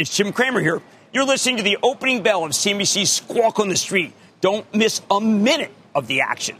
[0.00, 0.80] It's Jim Cramer here.
[1.12, 4.14] You're listening to the opening bell of CNBC's Squawk on the Street.
[4.40, 6.56] Don't miss a minute of the action.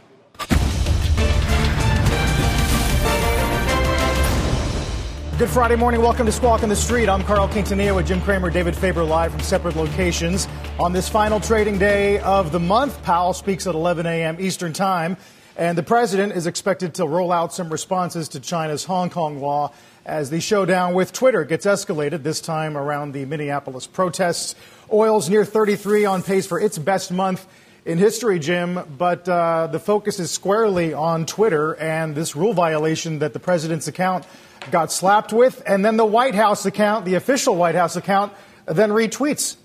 [5.39, 6.03] Good Friday morning.
[6.03, 7.09] Welcome to Squawk on the Street.
[7.09, 10.47] I'm Carl Quintanilla with Jim Cramer, David Faber live from separate locations.
[10.77, 14.39] On this final trading day of the month, Powell speaks at 11 a.m.
[14.39, 15.17] Eastern Time,
[15.57, 19.73] and the president is expected to roll out some responses to China's Hong Kong law
[20.11, 24.55] as the showdown with Twitter gets escalated, this time around the Minneapolis protests.
[24.91, 27.47] Oil's near 33 on pace for its best month
[27.85, 33.19] in history, Jim, but uh, the focus is squarely on Twitter and this rule violation
[33.19, 34.25] that the president's account
[34.69, 38.33] got slapped with, and then the White House account, the official White House account,
[38.65, 39.55] then retweets.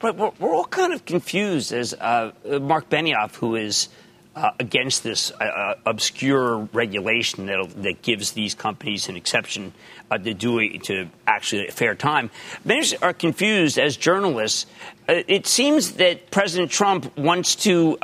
[0.00, 3.88] But we're, all kind of confused as uh, Mark Benioff, who is
[4.36, 9.72] uh, against this uh, uh obscure regulation that, that gives these companies an exception
[10.10, 12.30] uh, to do it to actually a fair time.
[12.64, 14.66] Many are confused as journalists.
[15.08, 17.98] Uh, it seems that President Trump wants to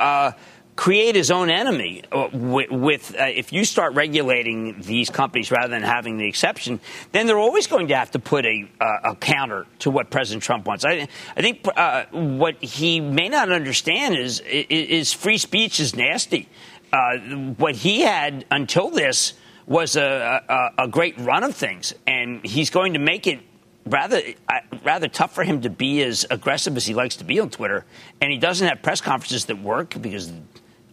[0.75, 5.67] create his own enemy uh, with, with uh, if you start regulating these companies rather
[5.67, 6.79] than having the exception
[7.11, 10.43] then they're always going to have to put a, uh, a counter to what president
[10.43, 10.85] trump wants.
[10.85, 16.47] I, I think uh, what he may not understand is, is free speech is nasty.
[16.91, 17.17] Uh,
[17.57, 19.33] what he had until this
[19.65, 23.39] was a, a, a great run of things and he's going to make it
[23.85, 27.39] rather uh, rather tough for him to be as aggressive as he likes to be
[27.39, 27.85] on Twitter,
[28.21, 30.31] and he doesn't have press conferences that work because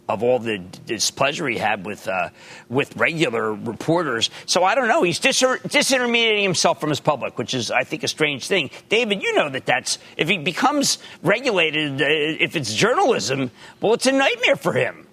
[0.09, 0.57] of all the
[0.87, 2.29] displeasure he had with uh,
[2.67, 4.31] with regular reporters.
[4.47, 5.03] So I don't know.
[5.03, 8.71] He's disinter- disintermediating himself from his public, which is, I think, a strange thing.
[8.89, 14.07] David, you know that that's if he becomes regulated, uh, if it's journalism, well, it's
[14.07, 15.07] a nightmare for him.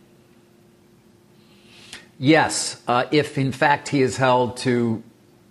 [2.19, 5.03] Yes, uh, if in fact he is held to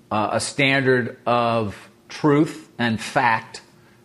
[0.09, 3.62] uh, a standard of truth and fact,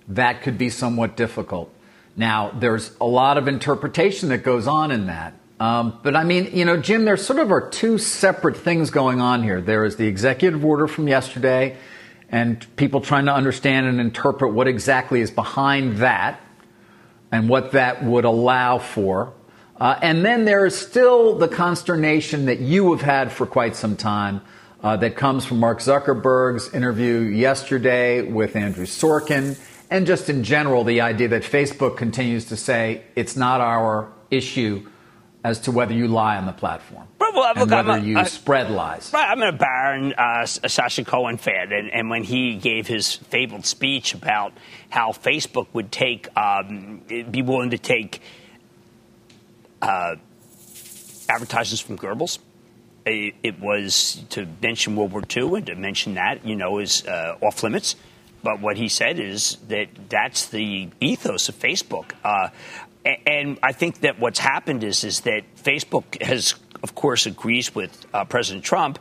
[0.08, 1.72] that could be somewhat difficult.
[2.20, 5.32] Now, there's a lot of interpretation that goes on in that.
[5.58, 9.22] Um, but I mean, you know, Jim, there sort of are two separate things going
[9.22, 9.62] on here.
[9.62, 11.78] There is the executive order from yesterday,
[12.28, 16.42] and people trying to understand and interpret what exactly is behind that
[17.32, 19.32] and what that would allow for.
[19.78, 23.96] Uh, and then there is still the consternation that you have had for quite some
[23.96, 24.42] time
[24.82, 29.58] uh, that comes from Mark Zuckerberg's interview yesterday with Andrew Sorkin
[29.90, 34.88] and just in general, the idea that Facebook continues to say it's not our issue
[35.42, 37.06] as to whether you lie on the platform.
[37.18, 39.10] Well, and look, whether a, you spread lies.
[39.12, 43.64] Right, I'm a Baron uh, Sacha Cohen fan, and, and, when he gave his fabled
[43.64, 44.52] speech about
[44.90, 48.20] how Facebook would take, um, be willing to take
[49.80, 50.16] uh,
[51.28, 52.38] advertisements from Goebbels,
[53.06, 57.06] it, it, was to mention World War II and to mention that, you know, is
[57.06, 57.96] uh, off limits.
[58.42, 62.12] But what he said is that that's the ethos of Facebook.
[62.24, 62.48] Uh,
[63.04, 68.06] and I think that what's happened is is that Facebook has, of course, agrees with
[68.12, 68.98] uh, President Trump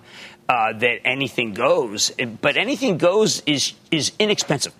[0.47, 2.11] uh, that anything goes,
[2.41, 4.73] but anything goes is is inexpensive.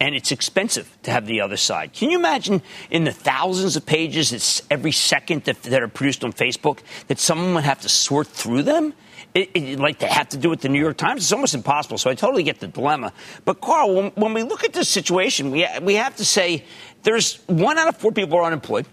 [0.00, 1.92] And it's expensive to have the other side.
[1.92, 6.32] Can you imagine in the thousands of pages every second that, that are produced on
[6.32, 8.92] Facebook that someone would have to sort through them?
[9.34, 11.22] It, it, like they have to do with the New York Times.
[11.22, 11.98] It's almost impossible.
[11.98, 13.12] So I totally get the dilemma.
[13.44, 16.64] But Carl, when, when we look at this situation, we we have to say
[17.02, 18.86] there's one out of four people are unemployed.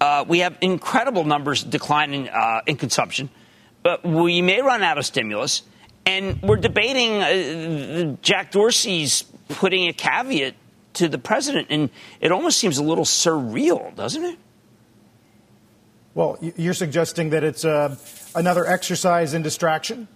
[0.00, 3.30] Uh, we have incredible numbers declining uh, in consumption,
[3.82, 5.62] but we may run out of stimulus.
[6.04, 10.54] And we're debating uh, Jack Dorsey's putting a caveat
[10.94, 11.90] to the president, and
[12.20, 14.38] it almost seems a little surreal, doesn't it?
[16.14, 17.94] Well, you're suggesting that it's uh,
[18.36, 20.06] another exercise in distraction?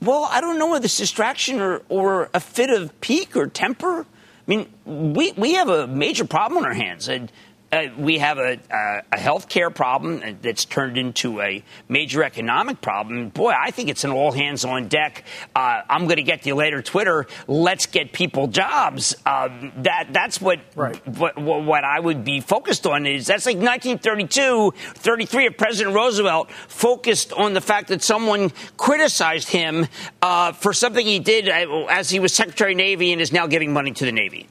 [0.00, 4.02] Well, I don't know whether it's distraction or, or a fit of pique or temper.
[4.02, 4.06] I
[4.46, 7.08] mean, we, we have a major problem on our hands.
[7.08, 7.30] And
[7.72, 12.80] uh, we have a, a, a health care problem that's turned into a major economic
[12.80, 13.28] problem.
[13.28, 15.24] Boy, I think it's an all hands on deck.
[15.54, 17.26] Uh, I'm going to get you later, Twitter.
[17.46, 19.14] Let's get people jobs.
[19.24, 20.96] Um, that that's what, right.
[21.06, 26.50] what what I would be focused on is that's like 1932, 33 of President Roosevelt
[26.50, 29.86] focused on the fact that someone criticized him
[30.22, 33.46] uh, for something he did uh, as he was Secretary of Navy and is now
[33.46, 34.48] giving money to the Navy.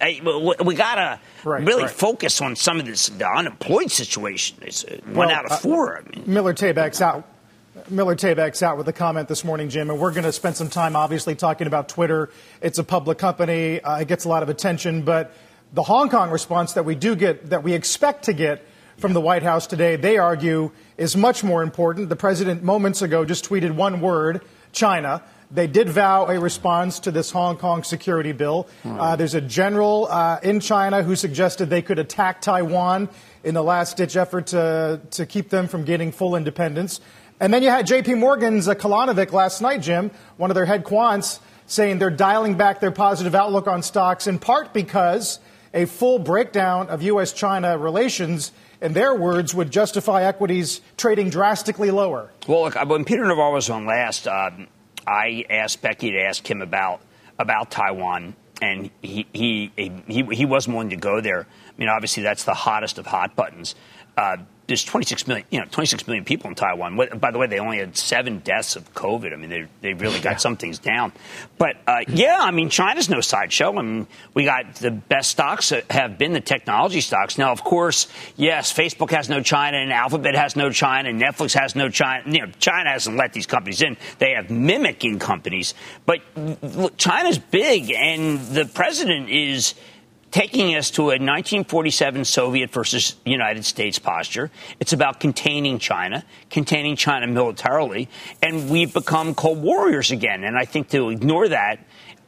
[0.63, 1.91] we gotta right, really right.
[1.91, 4.57] focus on some of this the unemployed situation.
[4.62, 6.00] It's uh, one well, out of four.
[6.00, 6.24] I mean.
[6.25, 7.27] Miller Tabak's out.
[7.89, 10.69] Miller Tabak's out with a comment this morning, Jim, and we're going to spend some
[10.69, 12.30] time, obviously, talking about Twitter.
[12.62, 15.33] It's a public company; uh, it gets a lot of attention, but
[15.74, 18.65] the Hong Kong response that we do get, that we expect to get
[18.97, 22.09] from the White House today, they argue is much more important.
[22.09, 25.24] The president moments ago just tweeted one word: China.
[25.51, 28.67] They did vow a response to this Hong Kong security bill.
[28.85, 33.09] Uh, there's a general uh, in China who suggested they could attack Taiwan
[33.43, 37.01] in the last ditch effort to, to keep them from getting full independence.
[37.39, 40.83] And then you had JP Morgan's uh, Kolanovic last night, Jim, one of their head
[40.83, 45.39] quants, saying they're dialing back their positive outlook on stocks in part because
[45.73, 47.31] a full breakdown of U.S.
[47.31, 48.51] China relations,
[48.81, 52.29] in their words, would justify equities trading drastically lower.
[52.47, 54.67] Well, look, when Peter Navarro was on last, um,
[55.09, 57.01] I asked Becky to ask him about
[57.39, 61.41] about Taiwan, and he he he, he wasn't willing to go there.
[61.41, 63.73] I mean, obviously that's the hottest of hot buttons.
[64.15, 64.38] Uh,
[64.69, 66.95] there's 26 million, you know, 26 million people in Taiwan.
[67.19, 69.33] By the way, they only had seven deaths of COVID.
[69.33, 70.38] I mean, they, they really got yeah.
[70.38, 71.12] some things down.
[71.57, 73.75] But uh, yeah, I mean, China's no sideshow.
[73.75, 77.39] I mean, we got the best stocks have been the technology stocks.
[77.39, 78.07] Now, of course,
[78.38, 82.31] yes, Facebook has no China, and Alphabet has no China, and Netflix has no China.
[82.31, 83.98] You know, China hasn't let these companies in.
[84.19, 85.74] They have mimicking companies.
[86.06, 86.19] But
[86.62, 89.74] look, China's big, and the president is
[90.31, 94.51] taking us to a 1947 Soviet versus United States posture.
[94.79, 98.09] It's about containing China, containing China militarily,
[98.41, 100.43] and we've become Cold Warriors again.
[100.43, 101.79] And I think to ignore that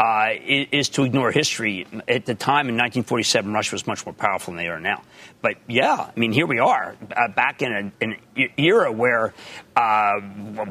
[0.02, 1.86] uh, is to ignore history.
[2.08, 5.04] At the time in 1947, Russia was much more powerful than they are now.
[5.44, 8.16] But yeah, I mean, here we are, uh, back in an
[8.58, 9.36] era where
[9.76, 10.20] uh,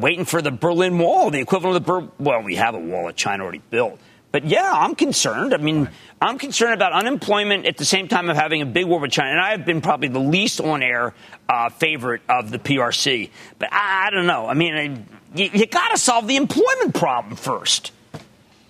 [0.00, 3.06] waiting for the Berlin Wall, the equivalent of the Ber- well, we have a wall
[3.06, 4.00] that China already built.
[4.32, 5.53] But yeah, I'm concerned.
[5.53, 5.94] I mean, right.
[6.21, 9.31] I'm concerned about unemployment at the same time of having a big war with China.
[9.31, 11.15] And I have been probably the least on air
[11.49, 13.31] uh, favorite of the PRC.
[13.59, 14.47] But I, I don't know.
[14.47, 17.93] I mean, I, you, you got to solve the employment problem first.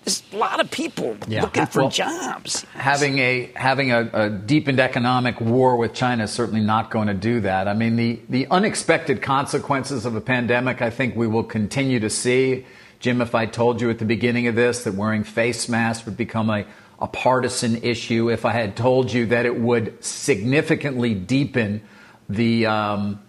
[0.03, 1.43] There's a lot of people yeah.
[1.43, 2.65] looking for well, jobs.
[2.73, 7.13] Having a having a, a, deepened economic war with China is certainly not going to
[7.13, 7.67] do that.
[7.67, 12.09] I mean, the the unexpected consequences of a pandemic, I think we will continue to
[12.09, 12.65] see.
[13.01, 16.15] Jim, if I told you at the beginning of this that wearing face masks would
[16.15, 16.65] become a,
[16.99, 21.81] a partisan issue, if I had told you that it would significantly deepen
[22.29, 23.19] the um,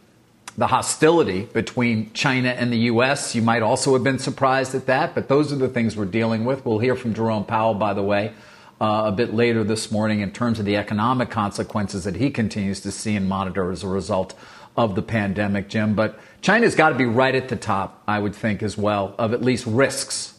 [0.59, 3.35] the hostility between China and the U.S.
[3.35, 6.45] You might also have been surprised at that, but those are the things we're dealing
[6.45, 6.67] with.
[6.67, 8.35] We'll hear from Jerome Powell, by the way,
[8.79, 12.83] uh, a bit later this morning in terms of the economic consequences that he continues
[12.83, 14.35] to see and monitor as a result
[14.77, 15.95] of the pandemic, Jim.
[15.95, 19.33] But China's got to be right at the top, I would think, as well, of
[19.33, 20.39] at least risks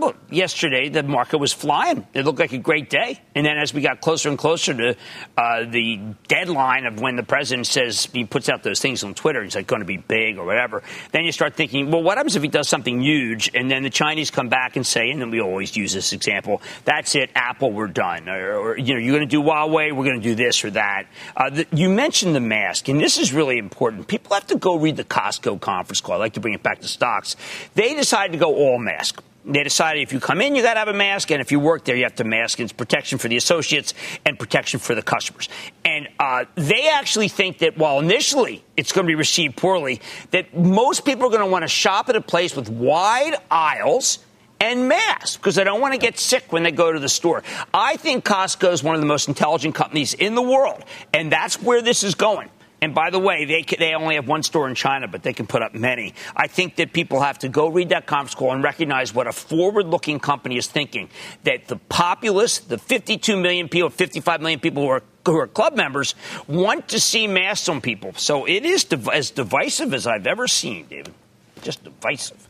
[0.00, 2.06] well, yesterday the market was flying.
[2.14, 3.20] It looked like a great day.
[3.34, 4.96] And then as we got closer and closer to
[5.36, 9.42] uh, the deadline of when the president says he puts out those things on Twitter,
[9.42, 10.82] he's like going to be big or whatever,
[11.12, 13.50] then you start thinking, well, what happens if he does something huge?
[13.54, 16.62] And then the Chinese come back and say, and then we always use this example,
[16.84, 18.28] that's it, Apple, we're done.
[18.28, 20.70] Or, or you know, you're going to do Huawei, we're going to do this or
[20.70, 21.06] that.
[21.36, 24.08] Uh, the, you mentioned the mask, and this is really important.
[24.08, 26.16] People have to go read the Costco conference call.
[26.16, 27.36] I like to bring it back to stocks.
[27.74, 30.80] They decided to go all mask they decided if you come in, you got to
[30.80, 32.60] have a mask, and if you work there, you have to mask.
[32.60, 33.94] It's protection for the associates
[34.26, 35.48] and protection for the customers.
[35.84, 40.00] And uh, they actually think that while initially it's going to be received poorly,
[40.30, 44.18] that most people are going to want to shop at a place with wide aisles
[44.60, 47.42] and masks because they don't want to get sick when they go to the store.
[47.72, 50.84] I think Costco is one of the most intelligent companies in the world,
[51.14, 52.50] and that's where this is going.
[52.82, 55.46] And by the way, they, they only have one store in China, but they can
[55.46, 56.14] put up many.
[56.34, 59.32] I think that people have to go read that conference call and recognize what a
[59.32, 61.10] forward looking company is thinking.
[61.44, 65.76] That the populace, the 52 million people, 55 million people who are who are club
[65.76, 66.14] members
[66.48, 68.14] want to see masks on people.
[68.14, 71.12] So it is div- as divisive as I've ever seen, David.
[71.60, 72.48] Just divisive.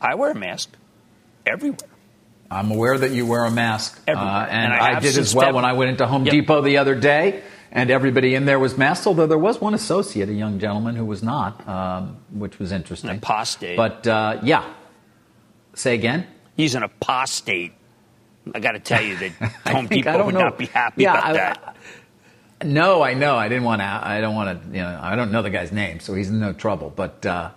[0.00, 0.70] I wear a mask
[1.44, 1.95] everywhere.
[2.50, 5.52] I'm aware that you wear a mask, uh, and, and, I, I did as well
[5.52, 6.32] when I went into Home yep.
[6.32, 9.06] Depot the other day, and everybody in there was masked.
[9.06, 13.10] Although there was one associate, a young gentleman, who was not, um, which was interesting.
[13.10, 13.76] An apostate.
[13.76, 14.72] But uh, yeah,
[15.74, 16.26] say again.
[16.56, 17.72] He's an apostate.
[18.54, 19.32] I got to tell you that
[19.66, 20.40] Home Depot would know.
[20.40, 21.76] not be happy yeah, about I, that.
[22.60, 23.36] I, no, I know.
[23.36, 23.86] I didn't want to.
[23.86, 24.68] I don't want to.
[24.68, 26.92] You know, I don't know the guy's name, so he's in no trouble.
[26.94, 27.50] But uh,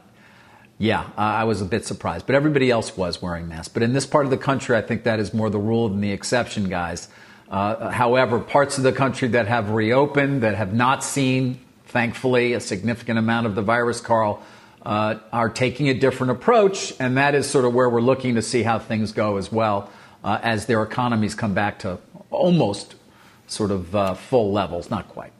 [0.79, 2.25] yeah, I was a bit surprised.
[2.25, 3.67] But everybody else was wearing masks.
[3.67, 5.99] But in this part of the country, I think that is more the rule than
[5.99, 7.09] the exception, guys.
[7.49, 12.61] Uh, however, parts of the country that have reopened, that have not seen, thankfully, a
[12.61, 14.41] significant amount of the virus, Carl,
[14.83, 18.41] uh, are taking a different approach, and that is sort of where we're looking to
[18.41, 19.91] see how things go as well
[20.23, 21.99] uh, as their economies come back to
[22.31, 22.95] almost
[23.47, 25.33] sort of uh, full levels, not quite.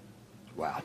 [0.58, 0.82] Wow.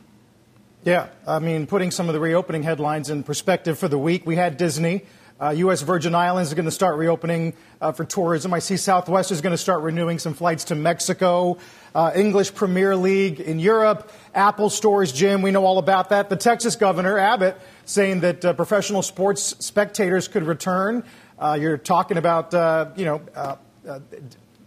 [0.85, 4.37] Yeah, I mean, putting some of the reopening headlines in perspective for the week, we
[4.37, 5.07] had Disney.
[5.41, 5.81] Uh, U.S.
[5.81, 8.53] Virgin Islands is going to start reopening uh, for tourism.
[8.53, 11.57] I see Southwest is going to start renewing some flights to Mexico.
[11.95, 14.13] Uh, English Premier League in Europe.
[14.35, 16.29] Apple stores, Jim, we know all about that.
[16.29, 21.03] The Texas governor, Abbott, saying that uh, professional sports spectators could return.
[21.39, 23.23] Uh, you're talking about, uh, you know,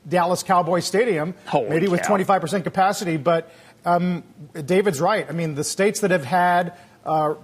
[0.08, 3.18] Dallas Cowboys Stadium, Holy maybe with 25% capacity.
[3.18, 3.52] But
[3.88, 4.24] um,
[4.66, 5.26] David's right.
[5.28, 6.74] I mean, the states that have had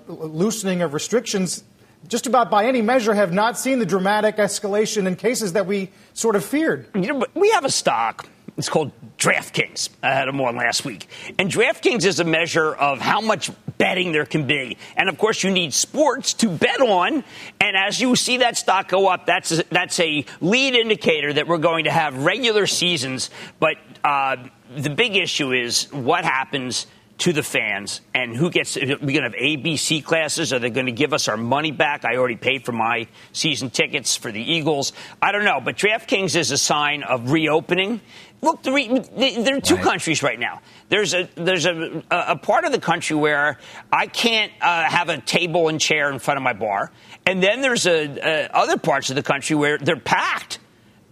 [0.08, 1.64] loosening of restrictions
[2.08, 5.90] just about by any measure, have not seen the dramatic escalation in cases that we
[6.14, 6.88] sort of feared.
[6.94, 8.28] You know, we have a stock.
[8.58, 9.90] It's called DraftKings.
[10.04, 11.08] I had them on last week.
[11.40, 14.78] And DraftKings is a measure of how much betting there can be.
[14.96, 17.24] And of course, you need sports to bet on.
[17.60, 21.48] And as you see that stock go up, that's a, that's a lead indicator that
[21.48, 23.32] we're going to have regular seasons.
[23.60, 24.38] But uh,
[24.76, 26.88] the big issue is what happens
[27.20, 30.52] to the fans and who gets we're going to have ABC classes?
[30.52, 32.06] Are they going to give us our money back?
[32.06, 34.94] I already paid for my season tickets for the Eagles.
[35.22, 38.02] I don't know but DraftKings is a sign of reopening.
[38.42, 39.84] Look there are two right.
[39.84, 40.62] countries right now.
[40.90, 43.58] There's a there's a, a part of the country where
[43.92, 46.92] I can't uh, have a table and chair in front of my bar.
[47.26, 50.60] And then there's a, other parts of the country where they're packed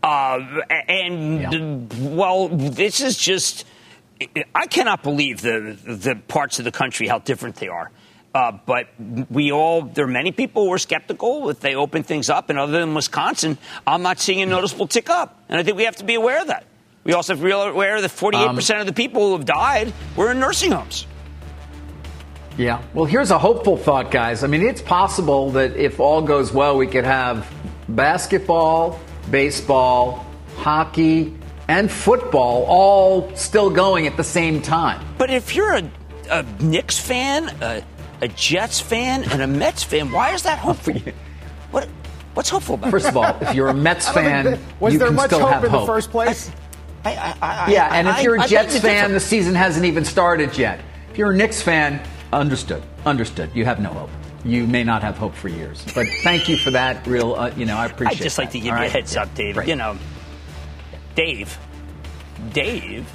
[0.04, 0.40] uh,
[0.88, 2.10] and yeah.
[2.10, 3.66] well this is just
[4.56, 7.92] I cannot believe the the parts of the country how different they are.
[8.34, 8.88] Uh, but
[9.30, 12.50] we all, there are many people who are skeptical if they open things up.
[12.50, 15.44] And other than Wisconsin, I'm not seeing a noticeable tick up.
[15.50, 16.66] And I think we have to be aware of that.
[17.04, 19.92] We also have to be aware that 48% um, of the people who have died
[20.16, 21.08] were in nursing homes.
[22.58, 22.82] Yeah.
[22.94, 24.44] Well, here's a hopeful thought, guys.
[24.44, 27.52] I mean, it's possible that if all goes well, we could have
[27.90, 29.00] basketball,
[29.32, 30.26] baseball,
[30.58, 31.34] hockey,
[31.68, 35.04] and football all still going at the same time.
[35.18, 35.92] But if you're a,
[36.30, 37.84] a Knicks fan, a,
[38.22, 41.14] a, Jets fan, and a Mets fan, why is that hope hopeful?
[41.72, 41.88] what,
[42.34, 45.16] what's hopeful about First of all, if you're a Mets fan, was you there can
[45.16, 45.82] much still hope have in hope.
[45.82, 46.52] the first place?
[47.04, 50.56] I, I, I, yeah, and if you're a Jets fan, the season hasn't even started
[50.58, 50.82] yet.
[51.10, 52.00] If you're a Knicks fan,
[52.32, 53.50] understood, understood.
[53.56, 54.10] You have no hope
[54.44, 55.84] you may not have hope for years.
[55.94, 57.06] But thank you for that.
[57.08, 58.20] Real, uh, you know, I appreciate.
[58.22, 58.90] I just like to give All you right?
[58.90, 59.58] a heads up, Dave.
[59.58, 59.68] Right.
[59.68, 59.98] You know,
[61.16, 61.58] Dave.
[62.54, 63.08] Dave.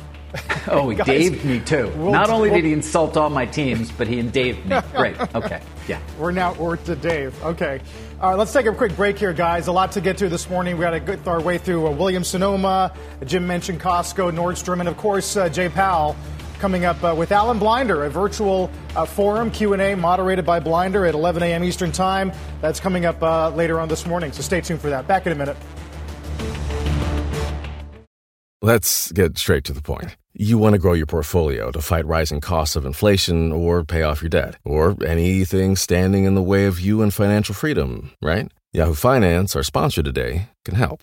[0.69, 1.91] Oh, he Guys, daved me too.
[1.97, 4.77] we'll- Not only we'll- did he insult all my teams, but he daved me.
[4.95, 5.17] Great.
[5.35, 5.61] Okay.
[5.89, 6.01] Yeah.
[6.19, 7.43] We're now we're to Dave.
[7.45, 7.81] Okay.
[8.21, 9.67] All right, let's take a quick break here, guys.
[9.67, 10.77] A lot to get to this morning.
[10.79, 12.93] We got to get our way through uh, William Sonoma.
[13.27, 16.17] Jim mentioned Costco, Nordstrom, and of course uh, Jay Powell
[16.59, 21.15] coming up uh, with Alan Blinder, a virtual uh, forum Q&A moderated by Blinder at
[21.15, 21.65] 11 a.m.
[21.65, 22.33] Eastern Time.
[22.61, 25.07] That's coming up uh, later on this morning, so stay tuned for that.
[25.07, 25.57] Back in a minute.
[28.63, 30.17] Let's get straight to the point.
[30.33, 34.23] You want to grow your portfolio to fight rising costs of inflation or pay off
[34.23, 38.51] your debt or anything standing in the way of you and financial freedom, right?
[38.73, 41.03] Yahoo Finance, our sponsor today, can help.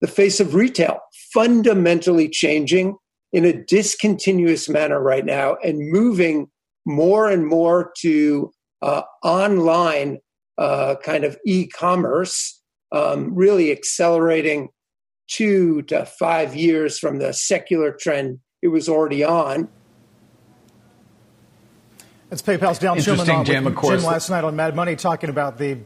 [0.00, 1.00] the face of retail
[1.32, 2.96] fundamentally changing
[3.32, 6.48] in a discontinuous manner right now and moving
[6.86, 8.50] more and more to
[8.80, 10.18] uh, online
[10.56, 12.62] uh, kind of e-commerce,
[12.92, 14.68] um, really accelerating
[15.28, 19.68] two to five years from the secular trend it was already on.
[22.30, 24.02] It's PayPal's Down Interesting, Schulman on Jim, with of course.
[24.02, 25.78] Jim last night on Mad Money talking about the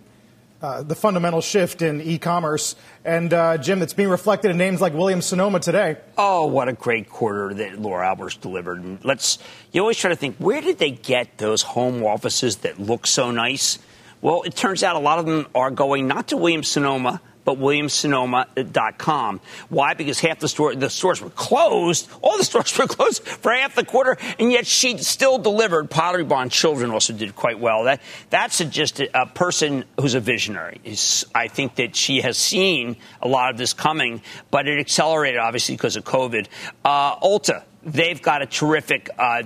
[0.62, 2.76] uh, the fundamental shift in e-commerce.
[3.04, 5.97] And uh, Jim, that's being reflected in names like Williams Sonoma today.
[6.16, 8.83] Oh, what a great quarter that Laura Alberts delivered!
[8.83, 9.38] And let's
[9.73, 13.31] you always try to think where did they get those home offices that look so
[13.31, 13.78] nice?
[14.21, 17.59] Well, it turns out a lot of them are going not to Williams Sonoma but
[17.59, 19.41] williamssonoma.com.
[19.69, 19.95] Why?
[19.95, 22.09] Because half the store the stores were closed.
[22.21, 25.91] All the stores were closed for half the quarter, and yet she still delivered.
[25.91, 27.85] Pottery Barn Children also did quite well.
[27.85, 30.81] That that's a, just a, a, person who's a visionary.
[30.85, 35.39] Is I think that she has seen a lot of this coming, but it accelerated
[35.39, 36.47] obviously because of COVID.
[36.85, 39.11] Uh, Ulta, they've got a terrific.
[39.19, 39.45] Uh,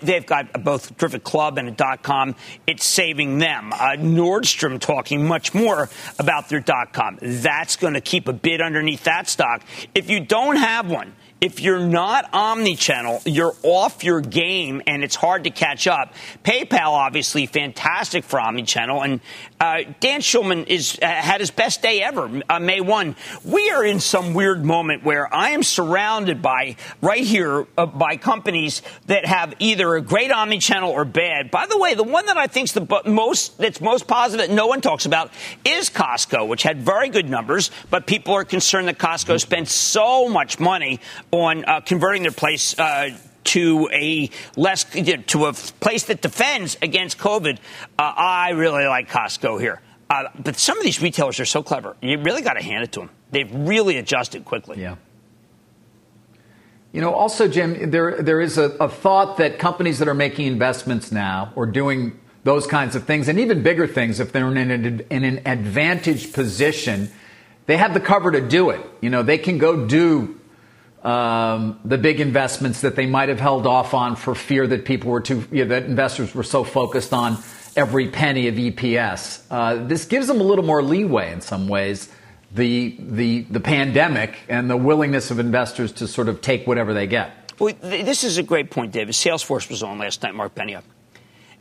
[0.00, 2.34] they've got both a terrific club and a dot com.
[2.66, 3.72] It's saving them.
[3.72, 7.18] Uh, Nordstrom talking much more about their dot com.
[7.22, 9.62] That's going to keep a bid underneath that stock.
[9.94, 15.14] If you don't have one, if you're not omni-channel, you're off your game and it's
[15.14, 16.14] hard to catch up.
[16.44, 19.02] PayPal, obviously, fantastic for omni-channel.
[19.02, 19.20] And
[19.60, 23.16] uh, Dan Schulman is uh, had his best day ever, uh, May 1.
[23.44, 28.16] We are in some weird moment where I am surrounded by, right here, uh, by
[28.16, 31.50] companies that have either a great omni-channel or bad.
[31.50, 34.54] By the way, the one that I think is the most, that's most positive that
[34.54, 35.30] no one talks about
[35.64, 40.28] is Costco, which had very good numbers, but people are concerned that Costco spent so
[40.28, 43.10] much money on uh, converting their place uh,
[43.46, 47.58] to a less to a place that defends against COVID.
[47.98, 49.80] Uh, I really like Costco here.
[50.08, 51.96] Uh, but some of these retailers are so clever.
[52.00, 53.10] You really got to hand it to them.
[53.32, 54.80] They've really adjusted quickly.
[54.80, 54.96] Yeah.
[56.92, 60.46] You know, also, Jim, there there is a, a thought that companies that are making
[60.46, 64.70] investments now or doing those kinds of things, and even bigger things, if they're in
[64.70, 67.10] an, in an advantage position,
[67.66, 68.80] they have the cover to do it.
[69.00, 70.40] You know, they can go do
[71.06, 75.12] um, the big investments that they might have held off on for fear that people
[75.12, 77.38] were too, you know, that investors were so focused on
[77.76, 79.42] every penny of EPS.
[79.48, 82.10] Uh, this gives them a little more leeway in some ways.
[82.52, 87.06] The, the, the pandemic and the willingness of investors to sort of take whatever they
[87.06, 87.52] get.
[87.60, 89.14] Well, this is a great point, David.
[89.14, 90.82] Salesforce was on last night, Mark Benioff.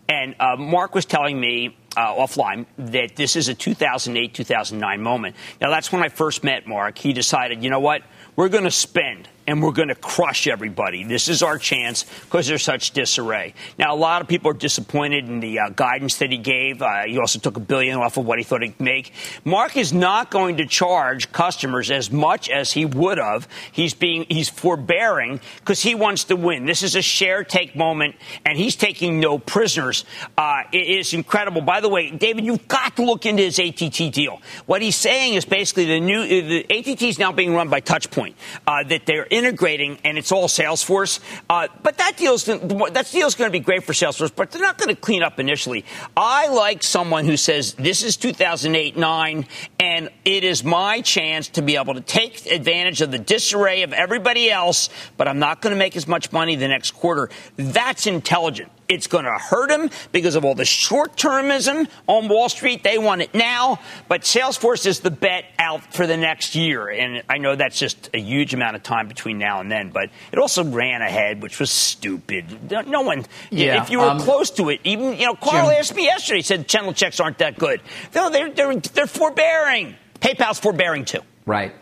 [0.10, 5.36] And uh, Mark was telling me uh, offline that this is a 2008 2009 moment.
[5.62, 6.98] Now, that's when I first met Mark.
[6.98, 8.02] He decided, you know what?
[8.36, 11.04] We're going to spend and we're going to crush everybody.
[11.04, 13.54] This is our chance because there's such disarray.
[13.78, 16.82] Now, a lot of people are disappointed in the uh, guidance that he gave.
[16.82, 19.14] Uh, he also took a billion off of what he thought he'd make.
[19.44, 23.48] Mark is not going to charge customers as much as he would have.
[23.72, 26.66] He's being he's forbearing because he wants to win.
[26.66, 30.06] This is a share take moment, and he's taking no prisoners.
[30.38, 31.62] Uh, it is incredible.
[31.62, 34.42] By the way, David, you've got to look into his ATT deal.
[34.66, 38.34] What he's saying is basically the new the ATT is now being run by Touchpoint.
[38.66, 41.20] Uh, that they're integrating, and it's all Salesforce.
[41.50, 44.78] Uh, but that deal's that deal's going to be great for Salesforce, but they're not
[44.78, 45.84] going to clean up initially.
[46.16, 49.48] I like someone who says this is 2008 9,
[49.80, 53.92] and it is my chance to be able to take advantage of the disarray of
[53.94, 57.30] everybody else, but I'm not going to make as much money the next quarter.
[57.58, 58.72] That's intelligent.
[58.88, 62.84] It's going to hurt them because of all the short termism on Wall Street.
[62.84, 66.90] They want it now, but Salesforce is the bet out for the next year.
[66.90, 70.10] And I know that's just a huge amount of time between now and then, but
[70.32, 72.72] it also ran ahead, which was stupid.
[72.88, 75.78] No one, yeah, if you were um, close to it, even, you know, Carl Jim.
[75.80, 77.82] asked me yesterday, he said channel checks aren't that good.
[78.14, 79.96] No, they're, they're, they're forbearing.
[80.20, 81.22] PayPal's forbearing too.
[81.46, 81.74] Right.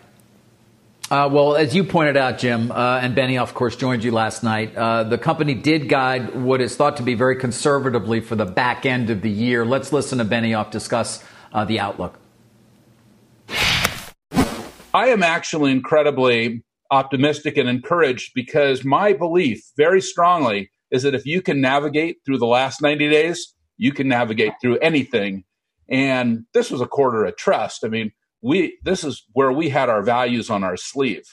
[1.14, 4.42] Uh, well, as you pointed out, Jim, uh, and Benny, of course, joined you last
[4.42, 8.48] night, uh, the company did guide what is thought to be very conservatively for the
[8.48, 9.64] back end of the year.
[9.64, 12.18] Let's listen to Benioff discuss uh, the outlook.
[14.32, 21.28] I am actually incredibly optimistic and encouraged because my belief, very strongly, is that if
[21.28, 25.44] you can navigate through the last 90 days, you can navigate through anything.
[25.88, 27.86] And this was a quarter of trust.
[27.86, 28.12] I mean,
[28.44, 31.24] we this is where we had our values on our sleeve.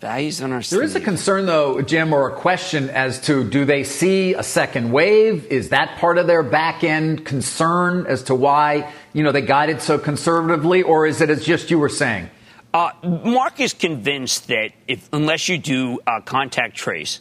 [0.00, 0.80] Values on our sleeve.
[0.80, 4.42] There is a concern, though, Jim, or a question as to do they see a
[4.42, 5.46] second wave?
[5.46, 9.80] Is that part of their back end concern as to why you know they guided
[9.80, 12.28] so conservatively, or is it as just you were saying?
[12.74, 17.20] Uh, Mark is convinced that if unless you do uh, contact trace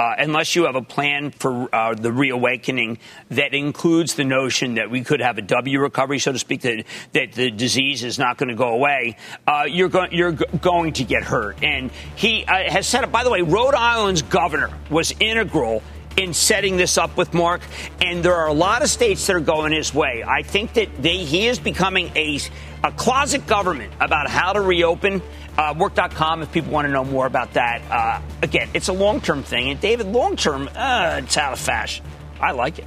[0.00, 2.96] uh, unless you have a plan for uh, the reawakening
[3.28, 6.86] that includes the notion that we could have a W recovery, so to speak, that,
[7.12, 10.94] that the disease is not going to go away, uh, you're, go- you're g- going
[10.94, 11.62] to get hurt.
[11.62, 15.82] And he uh, has said it, by the way, Rhode Island's governor was integral
[16.16, 17.60] in setting this up with Mark,
[18.00, 20.24] and there are a lot of states that are going his way.
[20.26, 22.40] I think that they, he is becoming a,
[22.82, 25.20] a closet government about how to reopen.
[25.60, 27.82] Uh, work.com if people want to know more about that.
[27.90, 29.68] Uh, again, it's a long term thing.
[29.68, 32.02] And David, long term, uh, it's out of fashion.
[32.40, 32.86] I like it.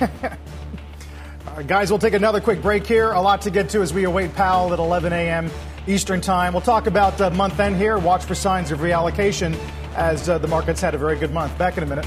[1.44, 3.12] Uh, guys, we'll take another quick break here.
[3.12, 5.50] A lot to get to as we await Powell at 11 a.m.
[5.86, 6.54] Eastern Time.
[6.54, 7.98] We'll talk about uh, month end here.
[7.98, 9.54] Watch for signs of reallocation
[9.94, 11.58] as uh, the markets had a very good month.
[11.58, 12.06] Back in a minute.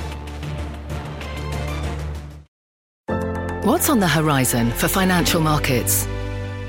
[3.64, 6.08] What's on the horizon for financial markets?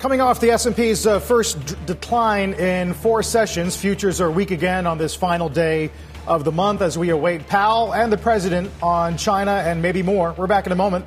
[0.00, 4.86] Coming off the S&P's uh, first d- decline in four sessions, futures are weak again
[4.86, 5.90] on this final day
[6.26, 10.32] of the month as we await Powell and the president on China and maybe more.
[10.38, 11.04] We're back in a moment.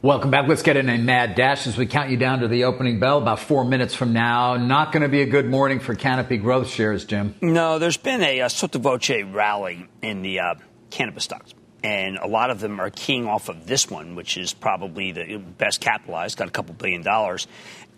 [0.00, 0.48] Welcome back.
[0.48, 3.18] Let's get in a mad dash as we count you down to the opening bell
[3.18, 4.56] about four minutes from now.
[4.56, 7.34] Not going to be a good morning for Canopy growth shares, Jim.
[7.42, 10.54] No, there's been a, a sotto voce rally in the uh,
[10.88, 11.52] cannabis stocks.
[11.82, 15.36] And a lot of them are keying off of this one, which is probably the
[15.36, 17.46] best capitalized, got a couple billion dollars.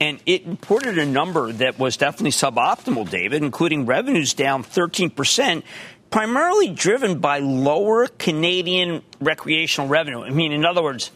[0.00, 5.62] And it reported a number that was definitely suboptimal, David, including revenues down 13%,
[6.10, 10.22] primarily driven by lower Canadian recreational revenue.
[10.22, 11.10] I mean, in other words,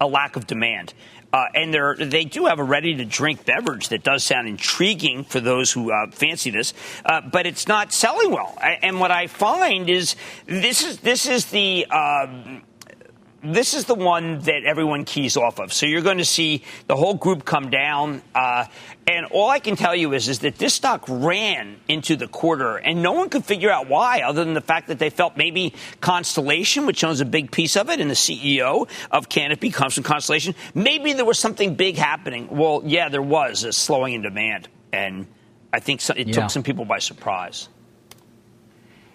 [0.00, 0.94] a lack of demand.
[1.32, 1.72] Uh, and
[2.10, 5.92] they do have a ready to drink beverage that does sound intriguing for those who
[5.92, 8.58] uh, fancy this, uh, but it's not selling well.
[8.60, 10.16] And what I find is
[10.46, 12.62] this is this is the um,
[13.42, 15.72] this is the one that everyone keys off of.
[15.72, 18.22] So you're going to see the whole group come down.
[19.06, 22.76] And all I can tell you is, is that this stock ran into the quarter,
[22.76, 25.74] and no one could figure out why, other than the fact that they felt maybe
[26.00, 30.04] Constellation, which owns a big piece of it, and the CEO of Canopy comes from
[30.04, 32.48] Constellation, maybe there was something big happening.
[32.50, 35.26] Well, yeah, there was a slowing in demand, and
[35.72, 36.34] I think it yeah.
[36.34, 37.68] took some people by surprise.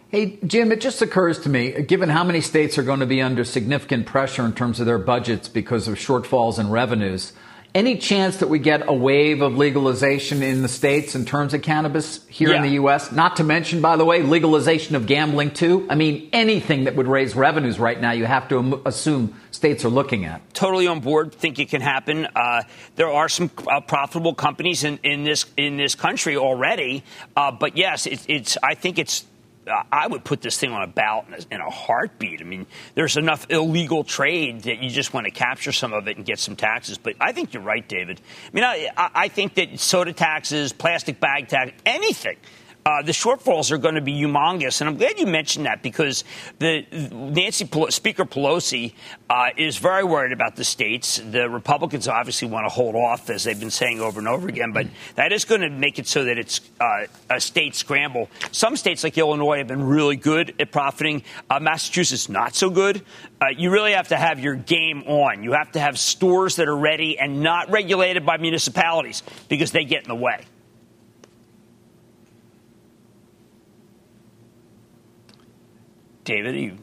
[0.09, 3.21] Hey, Jim, it just occurs to me, given how many states are going to be
[3.21, 7.33] under significant pressure in terms of their budgets because of shortfalls in revenues,
[7.75, 11.61] any chance that we get a wave of legalization in the states in terms of
[11.61, 12.55] cannabis here yeah.
[12.55, 13.11] in the U.S.?
[13.11, 15.85] Not to mention, by the way, legalization of gambling too.
[15.89, 19.89] I mean, anything that would raise revenues right now, you have to assume states are
[19.89, 20.41] looking at.
[20.53, 21.33] Totally on board.
[21.33, 22.27] Think it can happen.
[22.33, 22.63] Uh,
[22.95, 27.03] there are some uh, profitable companies in, in this in this country already,
[27.35, 28.57] uh, but yes, it, it's.
[28.63, 29.25] I think it's
[29.67, 32.41] I would put this thing on a ballot in a, heartbeat.
[32.41, 36.17] I mean, there's enough illegal trade that you just want to capture some of it
[36.17, 36.97] and get some taxes.
[36.97, 38.21] But I think you're right, David.
[38.47, 42.37] I mean, I, I think that soda taxes, plastic bag tax, anything
[42.87, 44.79] uh, the shortfalls are going to be humongous.
[44.79, 46.23] And I'm glad you mentioned that because
[46.59, 48.93] the Nancy Speaker Pelosi
[49.27, 51.17] uh, is very worried about the states.
[51.17, 54.71] The Republicans obviously want to hold off, as they've been saying over and over again.
[54.71, 58.29] But that is going to make it so that it's uh, a state scramble.
[58.51, 61.23] Some states like Illinois have been really good at profiting.
[61.49, 63.01] Uh, Massachusetts not so good.
[63.41, 65.41] Uh, you really have to have your game on.
[65.41, 69.85] You have to have stores that are ready and not regulated by municipalities because they
[69.85, 70.45] get in the way.
[76.25, 76.77] David, you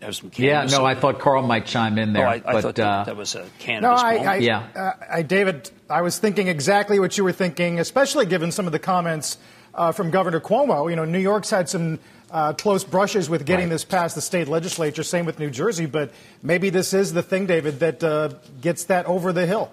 [0.00, 2.26] have some Yeah, no, I thought Carl might chime in there.
[2.26, 4.02] Oh, I, I but, thought that, uh, that, was a cannabis.
[4.02, 4.68] No, I, I, yeah.
[4.76, 8.72] Uh, I, David, I was thinking exactly what you were thinking, especially given some of
[8.72, 9.38] the comments
[9.74, 10.88] uh, from Governor Cuomo.
[10.88, 11.98] You know, New York's had some
[12.30, 13.72] uh, close brushes with getting right.
[13.72, 15.02] this past the state legislature.
[15.02, 18.30] Same with New Jersey, but maybe this is the thing, David, that uh,
[18.60, 19.72] gets that over the hill.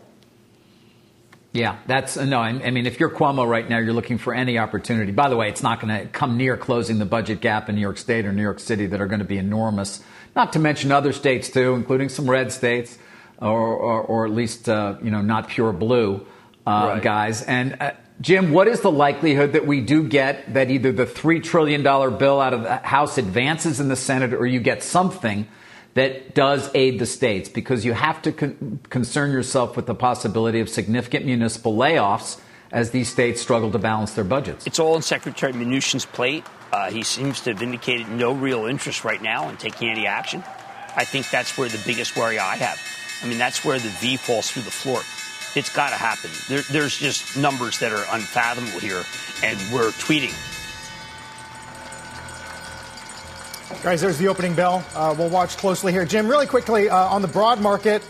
[1.53, 2.39] Yeah, that's no.
[2.39, 5.11] I, mean, if you're Cuomo right now, you're looking for any opportunity.
[5.11, 7.81] By the way, it's not going to come near closing the budget gap in New
[7.81, 10.01] York State or New York City that are going to be enormous.
[10.33, 12.97] Not to mention other states too, including some red states,
[13.39, 16.25] or or, or at least uh, you know not pure blue
[16.65, 17.03] uh, right.
[17.03, 17.41] guys.
[17.41, 21.41] And uh, Jim, what is the likelihood that we do get that either the three
[21.41, 25.47] trillion dollar bill out of the House advances in the Senate, or you get something
[25.93, 30.59] that does aid the states because you have to con- concern yourself with the possibility
[30.59, 32.39] of significant municipal layoffs
[32.71, 34.65] as these states struggle to balance their budgets.
[34.65, 36.45] It's all in Secretary Mnuchin's plate.
[36.71, 40.41] Uh, he seems to have indicated no real interest right now in taking any action.
[40.95, 42.79] I think that's where the biggest worry I have.
[43.23, 45.01] I mean, that's where the V falls through the floor.
[45.53, 46.31] It's got to happen.
[46.47, 49.03] There, there's just numbers that are unfathomable here,
[49.43, 50.33] and we're tweeting.
[53.83, 54.83] Guys, there's the opening bell.
[54.93, 56.05] Uh, we'll watch closely here.
[56.05, 58.03] Jim, really quickly uh, on the broad market,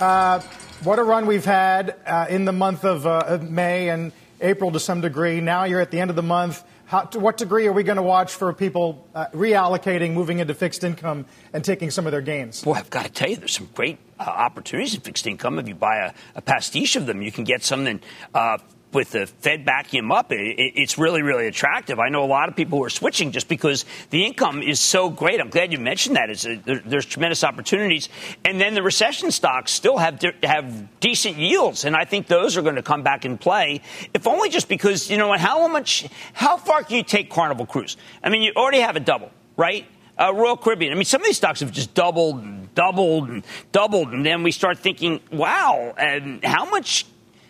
[0.00, 0.40] uh,
[0.82, 4.70] what a run we've had uh, in the month of, uh, of May and April
[4.70, 5.42] to some degree.
[5.42, 6.64] Now you're at the end of the month.
[6.86, 10.54] How, to what degree are we going to watch for people uh, reallocating, moving into
[10.54, 12.62] fixed income, and taking some of their gains?
[12.62, 15.58] Boy, I've got to tell you, there's some great opportunities in fixed income.
[15.58, 18.58] If you buy a, a pastiche of them, you can get uh,
[18.92, 21.98] with the Fed backing him up, it, it's really, really attractive.
[21.98, 25.10] I know a lot of people who are switching just because the income is so
[25.10, 25.40] great.
[25.40, 26.30] I'm glad you mentioned that.
[26.30, 28.08] A, there, there's tremendous opportunities,
[28.44, 32.62] and then the recession stocks still have have decent yields, and I think those are
[32.62, 33.82] going to come back in play.
[34.14, 37.96] If only just because you know how much, how far can you take Carnival Cruise?
[38.22, 39.86] I mean, you already have a double, right?
[40.18, 40.92] Uh, Royal Caribbean.
[40.92, 44.42] I mean, some of these stocks have just doubled and doubled and doubled, and then
[44.42, 47.06] we start thinking, wow, and how much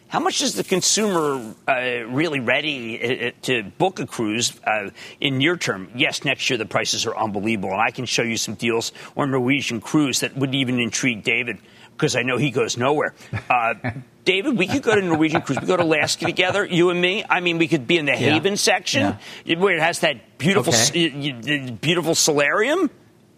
[0.09, 1.73] how much is the consumer uh,
[2.09, 4.89] really ready uh, uh, to book a cruise uh,
[5.21, 5.91] in near term?
[5.95, 9.31] Yes, next year the prices are unbelievable, and I can show you some deals on
[9.31, 11.59] Norwegian cruise that would even intrigue David
[11.93, 13.15] because I know he goes nowhere.
[13.51, 13.75] Uh,
[14.25, 15.61] David, we could go to Norwegian cruise.
[15.61, 17.25] We go to Alaska together, you and me.
[17.29, 18.33] I mean, we could be in the yeah.
[18.33, 19.59] Haven section yeah.
[19.59, 21.71] where it has that beautiful, okay.
[21.81, 22.91] beautiful solarium.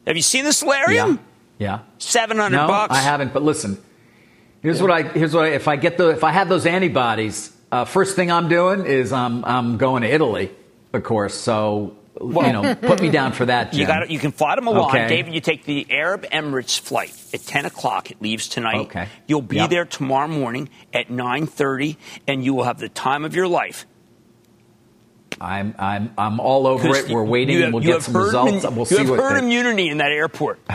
[0.06, 1.20] Have you seen the solarium?
[1.58, 1.66] Yeah.
[1.66, 1.80] yeah.
[1.98, 2.94] Seven hundred no, bucks.
[2.94, 3.82] I haven't, but listen
[4.62, 4.82] Here's yeah.
[4.82, 7.84] what I here's what I, if I get the if I have those antibodies, uh,
[7.84, 10.50] first thing I'm doing is I'm I'm going to Italy,
[10.92, 11.34] of course.
[11.34, 13.72] So well, you know, put me down for that.
[13.72, 13.80] Jim.
[13.80, 15.08] You got You can fly to Milan, okay.
[15.08, 15.32] David.
[15.32, 18.10] You take the Arab Emirates flight at 10 o'clock.
[18.10, 18.80] It leaves tonight.
[18.80, 19.08] Okay.
[19.26, 19.70] You'll be yep.
[19.70, 21.96] there tomorrow morning at 9:30,
[22.26, 23.86] and you will have the time of your life.
[25.40, 27.08] I'm I'm I'm all over it.
[27.08, 28.64] We're waiting, have, and we'll get some results.
[28.64, 30.60] we'll you see have herd immunity in that airport.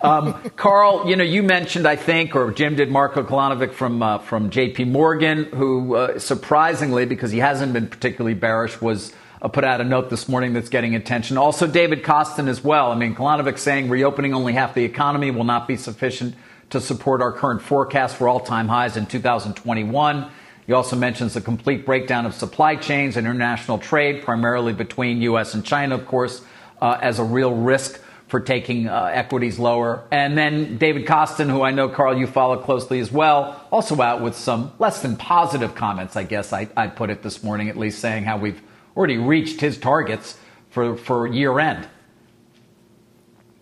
[0.00, 4.18] Um, Carl, you know, you mentioned, I think, or Jim did, Marko Kolanovic from uh,
[4.18, 4.84] from J.P.
[4.84, 9.84] Morgan, who uh, surprisingly, because he hasn't been particularly bearish, was uh, put out a
[9.84, 11.36] note this morning that's getting attention.
[11.36, 12.92] Also, David Kostin as well.
[12.92, 16.36] I mean, Kolanovic saying reopening only half the economy will not be sufficient
[16.70, 20.30] to support our current forecast for all-time highs in 2021.
[20.66, 25.54] He also mentions the complete breakdown of supply chains and international trade, primarily between U.S.
[25.54, 26.42] and China, of course,
[26.80, 30.04] uh, as a real risk for taking uh, equities lower.
[30.10, 34.22] And then David Kostin, who I know, Carl, you follow closely as well, also out
[34.22, 37.76] with some less than positive comments, I guess I, I put it this morning, at
[37.76, 38.60] least saying how we've
[38.96, 40.36] already reached his targets
[40.70, 41.88] for, for year end.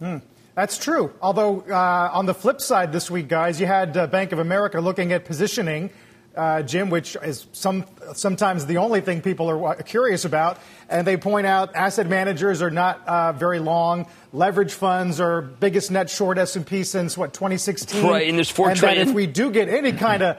[0.00, 0.16] Hmm.
[0.56, 1.12] That's true.
[1.20, 4.80] Although, uh, on the flip side this week, guys, you had uh, Bank of America
[4.80, 5.90] looking at positioning
[6.36, 10.58] uh, Jim, which is some, sometimes the only thing people are curious about.
[10.88, 14.06] And they point out asset managers are not uh, very long.
[14.32, 18.06] Leverage funds are biggest net short S&P since, what, 2016?
[18.06, 19.06] Right, and there's four and trillion.
[19.06, 20.38] that if we do get any kind of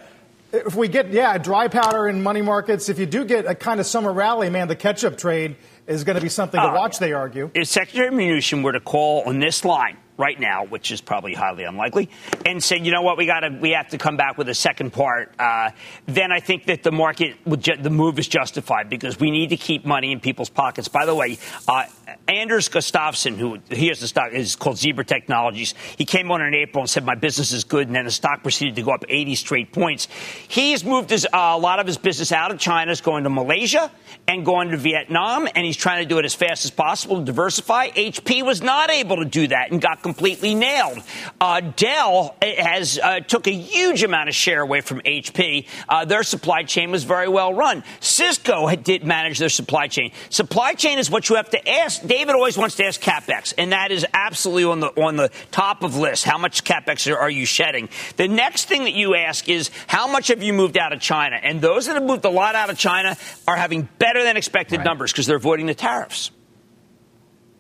[0.53, 3.79] if we get, yeah, dry powder in money markets, if you do get a kind
[3.79, 6.75] of summer rally, man, the catch up trade is going to be something to uh,
[6.75, 7.49] watch, they argue.
[7.53, 11.63] If Secretary Mnuchin were to call on this line, right now, which is probably highly
[11.63, 12.09] unlikely,
[12.45, 14.55] and say, you know what, we got to, we have to come back with a
[14.55, 15.69] second part, uh,
[16.07, 19.49] then I think that the market, would ju- the move is justified because we need
[19.49, 20.87] to keep money in people's pockets.
[20.87, 21.85] By the way, uh,
[22.27, 25.73] Anders Gustafsson, who here's the stock is called Zebra Technologies.
[25.97, 28.43] He came on in April and said my business is good, and then the stock
[28.43, 30.07] proceeded to go up 80 straight points.
[30.47, 33.29] He's moved his, uh, a lot of his business out of China, is going to
[33.29, 33.89] Malaysia
[34.27, 37.23] and going to Vietnam, and he's trying to do it as fast as possible to
[37.23, 37.89] diversify.
[37.91, 40.99] HP was not able to do that and got completely nailed.
[41.39, 45.65] Uh, Dell has uh, took a huge amount of share away from HP.
[45.87, 47.83] Uh, their supply chain was very well run.
[48.01, 50.11] Cisco did manage their supply chain.
[50.29, 52.01] Supply chain is what you have to ask.
[52.17, 55.83] David always wants to ask capex, and that is absolutely on the on the top
[55.83, 56.23] of list.
[56.23, 57.89] How much capex are, are you shedding?
[58.15, 61.35] The next thing that you ask is how much have you moved out of China?
[61.35, 63.15] And those that have moved a lot out of China
[63.47, 64.85] are having better than expected right.
[64.85, 66.31] numbers because they're avoiding the tariffs.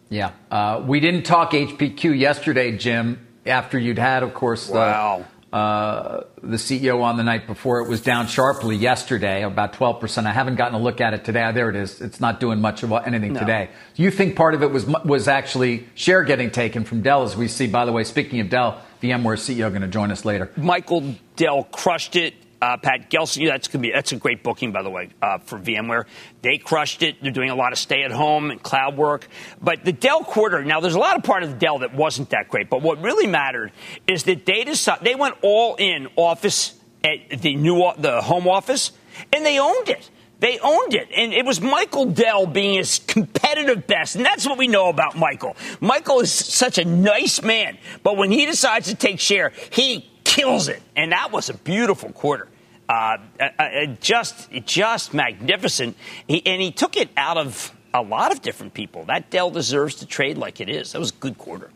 [0.09, 3.27] Yeah, uh, we didn't talk HPQ yesterday, Jim.
[3.45, 5.23] After you'd had, of course, wow.
[5.51, 7.79] Uh, the CEO on the night before.
[7.79, 10.25] It was down sharply yesterday, about 12%.
[10.25, 11.41] I haven't gotten a look at it today.
[11.41, 12.01] Ah, there it is.
[12.01, 13.39] It's not doing much of anything no.
[13.39, 13.69] today.
[13.95, 17.37] Do you think part of it was was actually share getting taken from Dell, as
[17.37, 20.51] we see, by the way, speaking of Dell, VMware CEO going to join us later.
[20.57, 23.47] Michael Dell crushed it uh, Pat Gelsinger.
[23.47, 26.05] That's gonna be that's a great booking, by the way, uh, for VMware.
[26.41, 27.21] They crushed it.
[27.21, 29.27] They're doing a lot of stay at home and cloud work.
[29.61, 32.29] But the Dell quarter now, there's a lot of part of the Dell that wasn't
[32.31, 32.69] that great.
[32.69, 33.71] But what really mattered
[34.07, 38.91] is that they decided they went all in Office at the new the home office,
[39.31, 40.09] and they owned it.
[40.39, 41.09] They owned it.
[41.15, 44.15] And it was Michael Dell being his competitive best.
[44.15, 45.55] And that's what we know about Michael.
[45.79, 47.77] Michael is such a nice man.
[48.03, 50.81] But when he decides to take share, he kills it.
[50.95, 52.47] And that was a beautiful quarter.
[52.87, 55.97] Uh, uh, uh, just, just magnificent.
[56.27, 59.03] He, and he took it out of a lot of different people.
[59.05, 60.93] That Dell deserves to trade like it is.
[60.93, 61.69] That was a good quarter.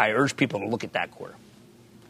[0.00, 1.34] I urge people to look at that quarter.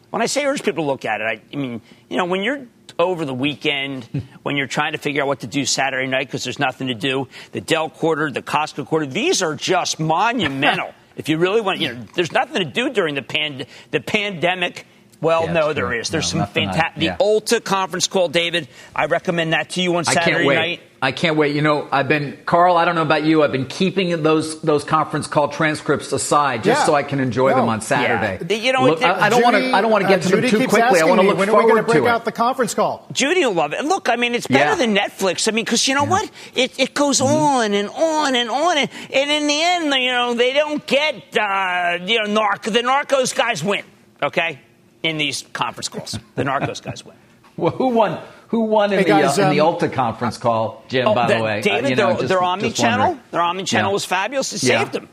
[0.09, 2.41] When I say urge people to look at it, I, I mean, you know, when
[2.41, 2.65] you're
[2.97, 4.05] over the weekend,
[4.43, 6.95] when you're trying to figure out what to do Saturday night because there's nothing to
[6.95, 10.93] do, the Dell quarter, the Costco quarter, these are just monumental.
[11.15, 14.87] if you really want, you know, there's nothing to do during the, pand- the pandemic
[15.23, 15.99] well, yeah, no, there true.
[15.99, 16.09] is.
[16.09, 17.01] There's no, some fantastic.
[17.01, 17.15] Yeah.
[17.17, 18.67] The Ulta conference call, David.
[18.95, 20.81] I recommend that to you on Saturday I night.
[21.03, 21.53] I can't wait.
[21.53, 22.77] You know, I've been Carl.
[22.77, 23.43] I don't know about you.
[23.43, 26.85] I've been keeping those those conference call transcripts aside just yeah.
[26.85, 27.57] so I can enjoy no.
[27.57, 28.55] them on Saturday.
[28.55, 29.75] You know, look, I, I, don't want to.
[29.75, 31.01] I don't want to get uh, to them too quickly.
[31.01, 32.07] I want to look when forward are we going to break it.
[32.07, 33.05] out the conference call?
[33.11, 33.83] Judy will love it.
[33.83, 35.49] Look, I mean, it's better than Netflix.
[35.49, 36.31] I mean, because you know what?
[36.55, 37.33] It, it goes mm-hmm.
[37.33, 41.15] on and on and on, and, and, in the end, you know, they don't get
[41.37, 42.63] uh, you know, narc.
[42.63, 43.83] The Narcos guys win.
[44.21, 44.61] Okay,
[45.03, 46.17] in these conference calls.
[46.35, 47.15] The Narcos guys win.
[47.55, 48.19] Well, who won?
[48.47, 51.07] Who won in, hey guys, the, uh, in um, the Ulta conference call, Jim?
[51.07, 53.91] Oh, by the, the way, David, uh, you know, their, just, their omni-channel, their omni-channel
[53.91, 53.93] yeah.
[53.93, 54.53] was fabulous.
[54.53, 54.79] It yeah.
[54.79, 55.07] saved them.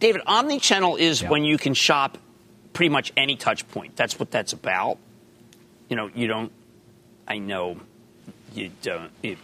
[0.00, 1.28] David, omni-channel is yeah.
[1.28, 2.18] when you can shop
[2.72, 3.94] pretty much any touch point.
[3.94, 4.98] That's what that's about.
[5.88, 6.50] You know, you don't.
[7.28, 7.78] I know
[8.52, 9.10] you don't.
[9.22, 9.38] It,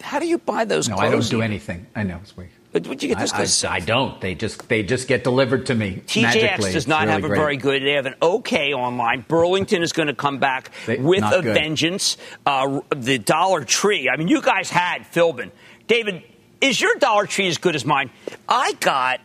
[0.00, 0.88] how do you buy those?
[0.88, 1.86] No, I don't do anything.
[1.96, 2.20] I know.
[2.22, 2.50] It's weird.
[2.72, 3.64] But would you get this?
[3.64, 4.20] I, I, I, don't.
[4.20, 6.02] They just they just get delivered to me.
[6.06, 7.38] TJX does not really have a great.
[7.38, 7.82] very good.
[7.82, 9.24] They have an okay online.
[9.26, 11.54] Burlington is going to come back they, with a good.
[11.54, 12.16] vengeance.
[12.46, 14.08] Uh, the Dollar Tree.
[14.08, 15.50] I mean, you guys had Philbin.
[15.88, 16.22] David,
[16.60, 18.10] is your Dollar Tree as good as mine?
[18.48, 19.20] I got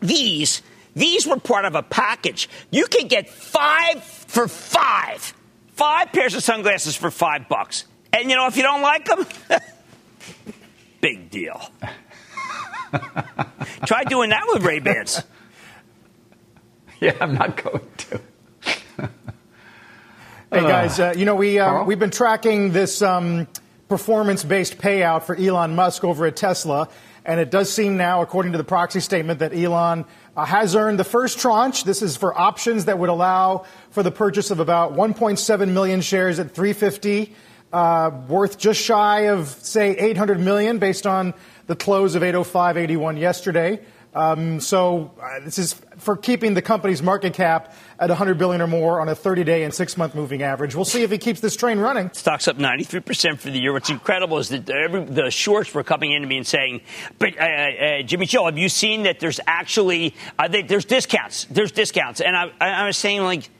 [0.00, 0.62] these.
[0.96, 2.48] These were part of a package.
[2.70, 5.34] You can get five for five.
[5.74, 7.84] Five pairs of sunglasses for five bucks.
[8.12, 9.26] And you know, if you don't like them,
[11.00, 11.70] big deal.
[13.86, 15.22] Try doing that with Ray Bans.
[17.00, 18.20] Yeah, I'm not going to.
[20.50, 23.46] hey guys, uh, you know we uh, we've been tracking this um,
[23.88, 26.88] performance-based payout for Elon Musk over at Tesla,
[27.24, 30.98] and it does seem now, according to the proxy statement, that Elon uh, has earned
[30.98, 31.84] the first tranche.
[31.84, 36.40] This is for options that would allow for the purchase of about 1.7 million shares
[36.40, 37.32] at 350,
[37.72, 41.32] uh, worth just shy of say 800 million, based on
[41.68, 43.80] the close of 805.81 yesterday.
[44.14, 48.66] Um, so uh, this is for keeping the company's market cap at 100 billion or
[48.66, 50.74] more on a 30-day and six-month moving average.
[50.74, 52.10] We'll see if he keeps this train running.
[52.14, 53.72] Stocks up 93 percent for the year.
[53.72, 56.80] What's incredible is that every, the shorts were coming in to me and saying,
[57.18, 61.44] "But uh, uh, Jimmy Joe, have you seen that there's actually uh, there's discounts?
[61.50, 63.50] There's discounts?" And I, I was saying like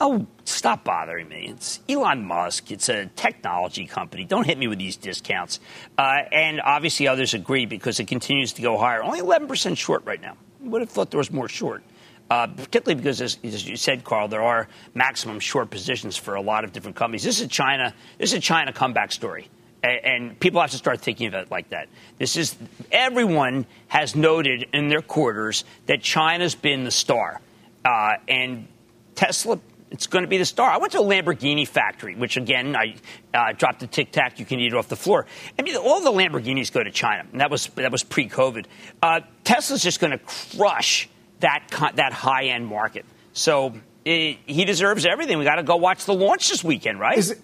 [0.00, 1.48] Oh, stop bothering me.
[1.48, 2.70] It's Elon Musk.
[2.70, 4.24] It's a technology company.
[4.24, 5.58] Don't hit me with these discounts.
[5.96, 9.02] Uh, and obviously, others agree because it continues to go higher.
[9.02, 10.36] Only 11% short right now.
[10.60, 11.82] Would have thought there was more short.
[12.30, 16.42] Uh, particularly because, as, as, you said, Carl, there are maximum short positions for a
[16.42, 17.24] lot of different companies.
[17.24, 17.94] This is China.
[18.18, 19.48] This is a China comeback story,
[19.82, 21.88] and, and people have to start thinking of it like that.
[22.18, 22.54] This is
[22.92, 27.40] everyone has noted in their quarters that China's been the star,
[27.86, 28.68] uh, and
[29.14, 29.58] Tesla
[29.90, 30.70] it's going to be the star.
[30.70, 32.96] I went to a Lamborghini factory, which again, I
[33.32, 34.38] uh, dropped the Tic Tac.
[34.38, 35.26] You can eat it off the floor.
[35.58, 38.66] I mean, all the Lamborghinis go to China, and that was that was pre-COVID.
[39.02, 41.08] Uh, Tesla's just going to crush
[41.40, 43.06] that that high end market.
[43.32, 43.74] So
[44.04, 45.38] it, he deserves everything.
[45.38, 47.18] We got to go watch the launch this weekend, right?
[47.18, 47.36] Is,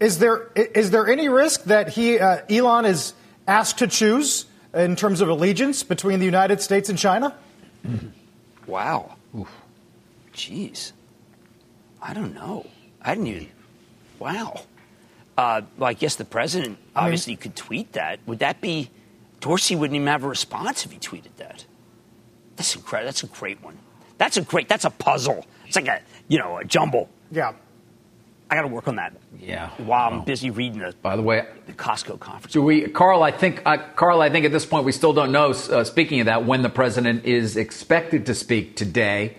[0.00, 3.14] is there is there any risk that he uh, Elon is
[3.46, 7.36] asked to choose in terms of allegiance between the United States and China?
[8.66, 9.16] Wow.
[9.36, 9.50] Oof.
[10.34, 10.92] Jeez.
[12.00, 12.66] I don't know.
[13.02, 13.48] I didn't even.
[14.18, 14.62] Wow.
[15.36, 18.20] Uh, well, I guess the president obviously I mean, could tweet that.
[18.26, 18.90] Would that be?
[19.40, 21.64] Dorsey wouldn't even have a response if he tweeted that.
[22.56, 23.06] That's incredible.
[23.06, 23.78] That's a great one.
[24.18, 24.68] That's a great.
[24.68, 25.46] That's a puzzle.
[25.66, 27.08] It's like a you know a jumble.
[27.30, 27.52] Yeah.
[28.50, 29.12] I got to work on that.
[29.38, 29.68] Yeah.
[29.76, 30.94] While I'm busy reading the.
[31.02, 32.52] By the way, the Costco conference.
[32.52, 33.22] Do we, Carl?
[33.22, 34.22] I think, uh, Carl.
[34.22, 35.50] I think at this point we still don't know.
[35.50, 39.36] Uh, speaking of that, when the president is expected to speak today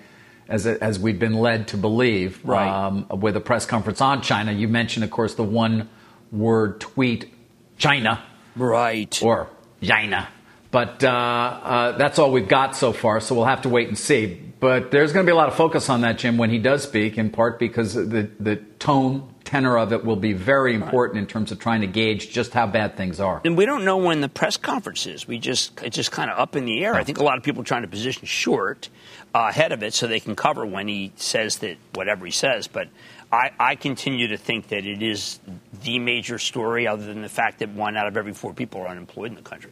[0.50, 2.68] as, as we've been led to believe, right.
[2.68, 4.52] um, with a press conference on China.
[4.52, 5.88] You mentioned, of course, the one
[6.32, 7.32] word tweet,
[7.78, 8.22] China.
[8.56, 9.22] Right.
[9.24, 9.48] Or
[9.82, 10.28] China.
[10.72, 13.98] But uh, uh, that's all we've got so far, so we'll have to wait and
[13.98, 14.40] see.
[14.60, 16.84] But there's going to be a lot of focus on that, Jim, when he does
[16.84, 21.22] speak, in part because the, the tone, tenor of it will be very important right.
[21.22, 23.42] in terms of trying to gauge just how bad things are.
[23.46, 25.28] And we don't know when the press conference is.
[25.28, 26.94] We just it's just kind of up in the air.
[26.94, 28.90] I think a lot of people are trying to position short
[29.34, 32.68] ahead of it so they can cover when he says that whatever he says.
[32.68, 32.90] But
[33.32, 35.40] I, I continue to think that it is
[35.84, 38.88] the major story, other than the fact that one out of every four people are
[38.88, 39.72] unemployed in the country.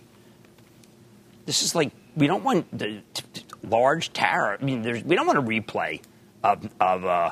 [1.45, 4.61] This is like we don't want the t- t- large tariff.
[4.61, 6.01] I mean, we don't want a replay
[6.43, 7.05] of of.
[7.05, 7.31] Uh,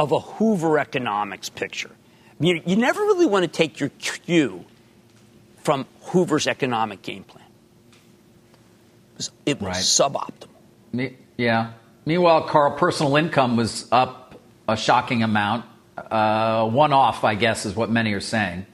[0.00, 1.90] of a Hoover economics picture.
[2.40, 4.64] You, you never really want to take your cue
[5.62, 7.44] from Hoover's economic game plan.
[9.44, 9.76] It was right.
[9.76, 10.48] suboptimal.
[11.40, 11.72] Yeah.
[12.04, 14.38] Meanwhile, Carl, personal income was up
[14.68, 15.64] a shocking amount.
[15.96, 18.66] Uh, one off, I guess, is what many are saying.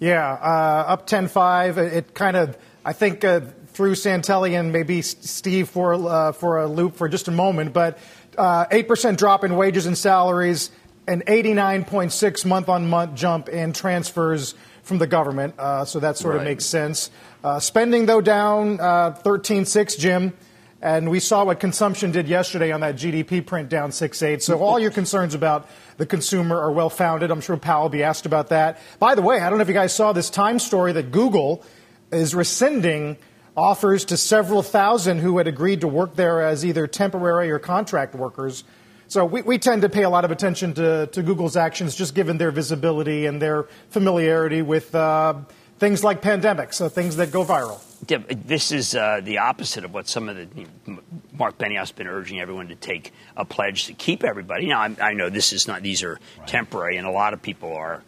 [0.00, 1.78] Yeah, uh, up 10 5.
[1.78, 6.66] It kind of, I think, uh, threw Santelli and maybe Steve for, uh, for a
[6.66, 7.98] loop for just a moment, but
[8.36, 10.72] uh, 8% drop in wages and salaries,
[11.06, 15.54] an 89.6 month on month jump in transfers from the government.
[15.58, 16.40] Uh, so that sort right.
[16.40, 17.12] of makes sense.
[17.44, 20.32] Uh, spending, though, down 13.6, uh, Jim.
[20.80, 24.42] And we saw what consumption did yesterday on that GDP print down 6.8.
[24.42, 27.32] So all your concerns about the consumer are well founded.
[27.32, 28.78] I'm sure Powell will be asked about that.
[29.00, 31.64] By the way, I don't know if you guys saw this Time story that Google
[32.12, 33.16] is rescinding
[33.56, 38.14] offers to several thousand who had agreed to work there as either temporary or contract
[38.14, 38.62] workers.
[39.08, 42.14] So we, we tend to pay a lot of attention to, to Google's actions just
[42.14, 45.34] given their visibility and their familiarity with uh,
[45.78, 47.80] things like pandemics, so things that go viral.
[48.08, 50.66] Yeah, this is uh, the opposite of what some of the
[51.32, 54.66] Mark Benioff has been urging everyone to take a pledge to keep everybody.
[54.66, 56.48] Now I, I know this is not; these are right.
[56.48, 58.02] temporary, and a lot of people are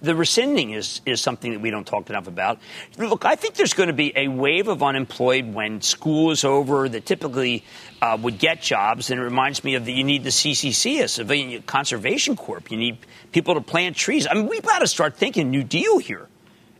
[0.00, 2.58] the rescinding is, is something that we don't talk enough about.
[2.98, 6.88] Look, I think there's going to be a wave of unemployed when school is over
[6.88, 7.64] that typically
[8.02, 9.10] uh, would get jobs.
[9.10, 12.70] And it reminds me of that you need the CCC, a Civilian Conservation Corp.
[12.70, 12.98] You need
[13.30, 14.26] people to plant trees.
[14.28, 16.26] I mean, we've got to start thinking New Deal here.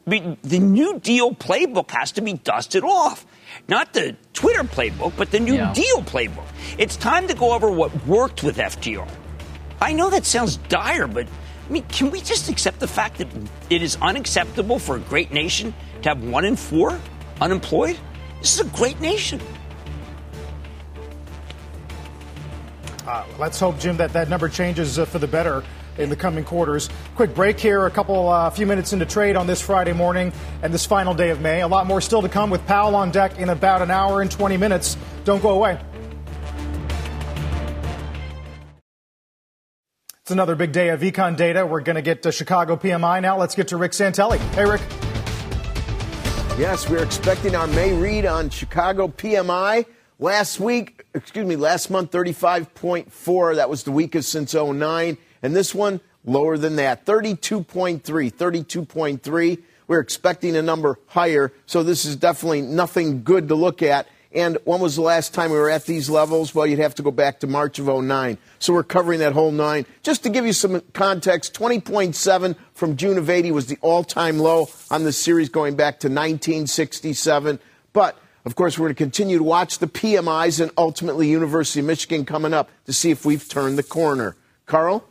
[0.06, 3.26] I mean, the New Deal playbook has to be dusted off.
[3.68, 5.72] Not the Twitter playbook, but the New yeah.
[5.72, 6.46] Deal playbook.
[6.78, 9.08] It's time to go over what worked with FDR.
[9.80, 13.26] I know that sounds dire, but I mean, can we just accept the fact that
[13.68, 17.00] it is unacceptable for a great nation to have one in four
[17.40, 17.98] unemployed?
[18.38, 19.40] This is a great nation.
[23.04, 25.64] Uh, let's hope, Jim, that that number changes uh, for the better
[25.98, 26.88] in the coming quarters.
[27.14, 30.32] Quick break here, a couple, uh, few minutes into trade on this Friday morning
[30.62, 31.62] and this final day of May.
[31.62, 34.30] A lot more still to come with Powell on deck in about an hour and
[34.30, 34.96] 20 minutes.
[35.24, 35.78] Don't go away.
[40.26, 41.64] It's another big day of econ data.
[41.64, 43.38] We're going to get to Chicago PMI now.
[43.38, 44.38] Let's get to Rick Santelli.
[44.54, 44.80] Hey, Rick.
[46.58, 49.86] Yes, we're expecting our May read on Chicago PMI.
[50.18, 53.56] Last week, excuse me, last month, 35.4.
[53.56, 55.18] That was the weakest since 09.
[55.46, 59.62] And this one, lower than that, 32.3, 32.3.
[59.86, 61.52] We're expecting a number higher.
[61.66, 64.08] So this is definitely nothing good to look at.
[64.32, 66.52] And when was the last time we were at these levels?
[66.52, 68.38] Well, you'd have to go back to March of 09.
[68.58, 69.86] So we're covering that whole nine.
[70.02, 74.40] Just to give you some context, 20.7 from June of 80 was the all time
[74.40, 77.60] low on the series going back to 1967.
[77.92, 81.86] But of course, we're going to continue to watch the PMIs and ultimately University of
[81.86, 84.34] Michigan coming up to see if we've turned the corner.
[84.66, 85.04] Carl,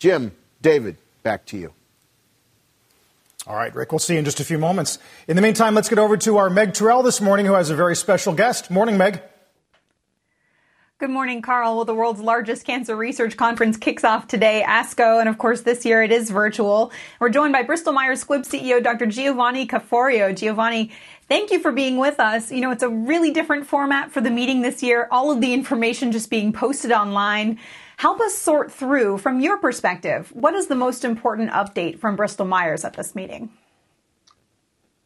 [0.00, 0.32] Jim,
[0.62, 1.74] David, back to you.
[3.46, 4.98] All right, Rick, we'll see you in just a few moments.
[5.28, 7.74] In the meantime, let's get over to our Meg Terrell this morning, who has a
[7.74, 8.70] very special guest.
[8.70, 9.22] Morning, Meg.
[10.98, 11.76] Good morning, Carl.
[11.76, 15.84] Well, the world's largest cancer research conference kicks off today, ASCO, and of course, this
[15.84, 16.92] year it is virtual.
[17.18, 19.06] We're joined by Bristol Myers Squibb CEO Dr.
[19.06, 20.34] Giovanni Caforio.
[20.34, 20.92] Giovanni,
[21.28, 22.50] thank you for being with us.
[22.50, 25.52] You know, it's a really different format for the meeting this year, all of the
[25.52, 27.58] information just being posted online.
[28.00, 32.46] Help us sort through, from your perspective, what is the most important update from Bristol
[32.46, 33.50] Myers at this meeting?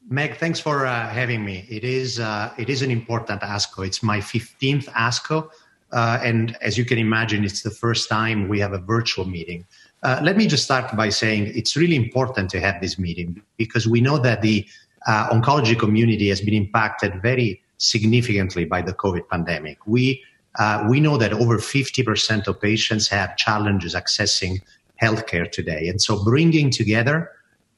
[0.09, 1.67] Meg, thanks for uh, having me.
[1.69, 3.85] It is uh, it is an important ASCO.
[3.85, 5.51] It's my 15th ASCO,
[5.91, 9.67] uh, and as you can imagine, it's the first time we have a virtual meeting.
[10.05, 13.89] Uh, let me just start by saying it's really important to have this meeting because
[13.89, 14.65] we know that the
[15.09, 19.79] uh, oncology community has been impacted very significantly by the COVID pandemic.
[19.85, 20.23] We
[20.59, 24.61] uh, we know that over 50% of patients have challenges accessing
[25.03, 25.89] healthcare today.
[25.89, 27.31] And so bringing together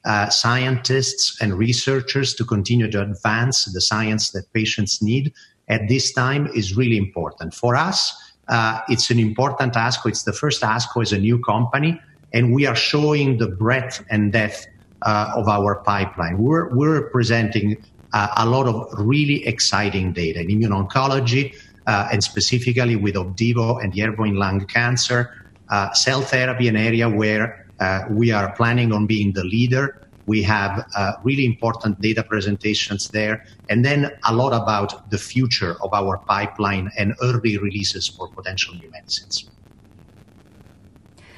[0.04, 5.32] uh, scientists and researchers to continue to advance the science that patients need
[5.68, 7.54] at this time is really important.
[7.54, 8.14] For us,
[8.48, 10.06] uh, it's an important ASCO.
[10.06, 12.00] It's the first ASCO as a new company,
[12.32, 14.66] and we are showing the breadth and depth
[15.02, 16.38] uh, of our pipeline.
[16.38, 17.76] We're, we're presenting
[18.12, 21.54] uh, a lot of really exciting data in immuno-oncology,
[21.86, 25.30] uh, and specifically with Opdivo and Yervoy lung cancer,
[25.68, 27.44] Uh, cell therapy, an area where
[27.82, 29.84] uh, we are planning on being the leader.
[30.26, 35.74] We have uh, really important data presentations there, and then a lot about the future
[35.82, 39.50] of our pipeline and early releases for potential new medicines.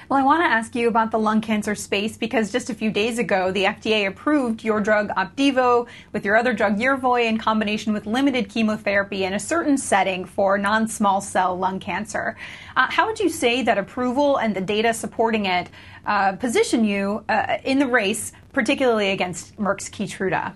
[0.08, 2.90] Well, I want to ask you about the lung cancer space because just a few
[2.90, 7.92] days ago, the FDA approved your drug Opdivo with your other drug Yervoy in combination
[7.92, 12.38] with limited chemotherapy in a certain setting for non small cell lung cancer.
[12.74, 15.68] Uh, how would you say that approval and the data supporting it
[16.06, 20.54] uh, position you uh, in the race, particularly against Merck's Keytruda?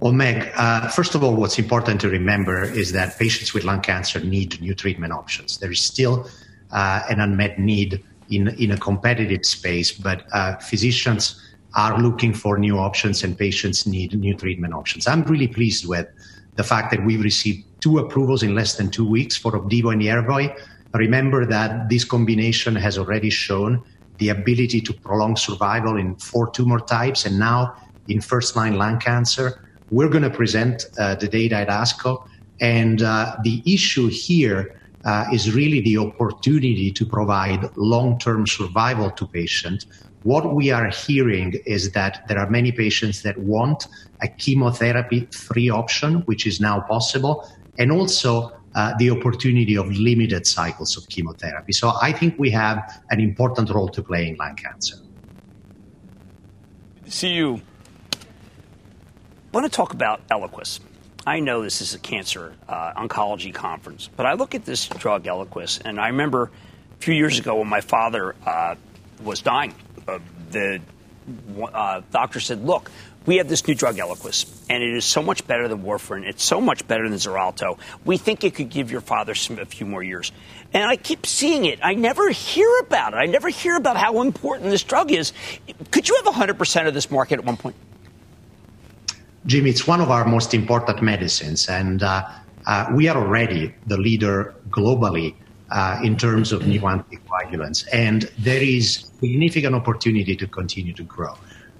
[0.00, 3.82] Well, Meg, uh, first of all, what's important to remember is that patients with lung
[3.82, 5.58] cancer need new treatment options.
[5.58, 6.26] There is still
[7.08, 11.40] an unmet need in, in a competitive space, but uh, physicians
[11.74, 15.06] are looking for new options and patients need new treatment options.
[15.06, 16.08] I'm really pleased with
[16.56, 20.02] the fact that we've received two approvals in less than two weeks for Opdivo and
[20.02, 20.58] Yervoy.
[20.94, 23.82] Remember that this combination has already shown
[24.18, 27.76] the ability to prolong survival in four tumor types and now
[28.08, 29.62] in first line lung cancer.
[29.90, 32.26] We're going to present uh, the data at ASCO.
[32.60, 39.26] And uh, the issue here uh, is really the opportunity to provide long-term survival to
[39.26, 39.86] patients.
[40.24, 43.86] What we are hearing is that there are many patients that want
[44.20, 47.48] a chemotherapy-free option, which is now possible,
[47.78, 51.72] and also uh, the opportunity of limited cycles of chemotherapy.
[51.72, 54.96] So I think we have an important role to play in lung cancer.
[57.06, 57.60] See you.
[58.12, 58.18] I
[59.52, 60.80] want to talk about Eliquis.
[61.26, 65.24] I know this is a cancer uh, oncology conference, but I look at this drug
[65.24, 68.76] Eliquis, and I remember a few years ago when my father uh,
[69.24, 69.74] was dying,
[70.06, 70.20] uh,
[70.52, 70.80] the
[71.72, 72.92] uh, doctor said, "Look,
[73.26, 76.22] we have this new drug Eliquis, and it is so much better than warfarin.
[76.24, 77.76] It's so much better than Xarelto.
[78.04, 80.30] We think it could give your father some, a few more years."
[80.72, 81.80] And I keep seeing it.
[81.82, 83.16] I never hear about it.
[83.16, 85.32] I never hear about how important this drug is.
[85.90, 87.74] Could you have 100% of this market at one point?
[89.46, 92.24] Jim, it's one of our most important medicines, and uh,
[92.66, 95.36] uh, we are already the leader globally
[95.70, 101.32] uh, in terms of new anticoagulants, and there is significant opportunity to continue to grow.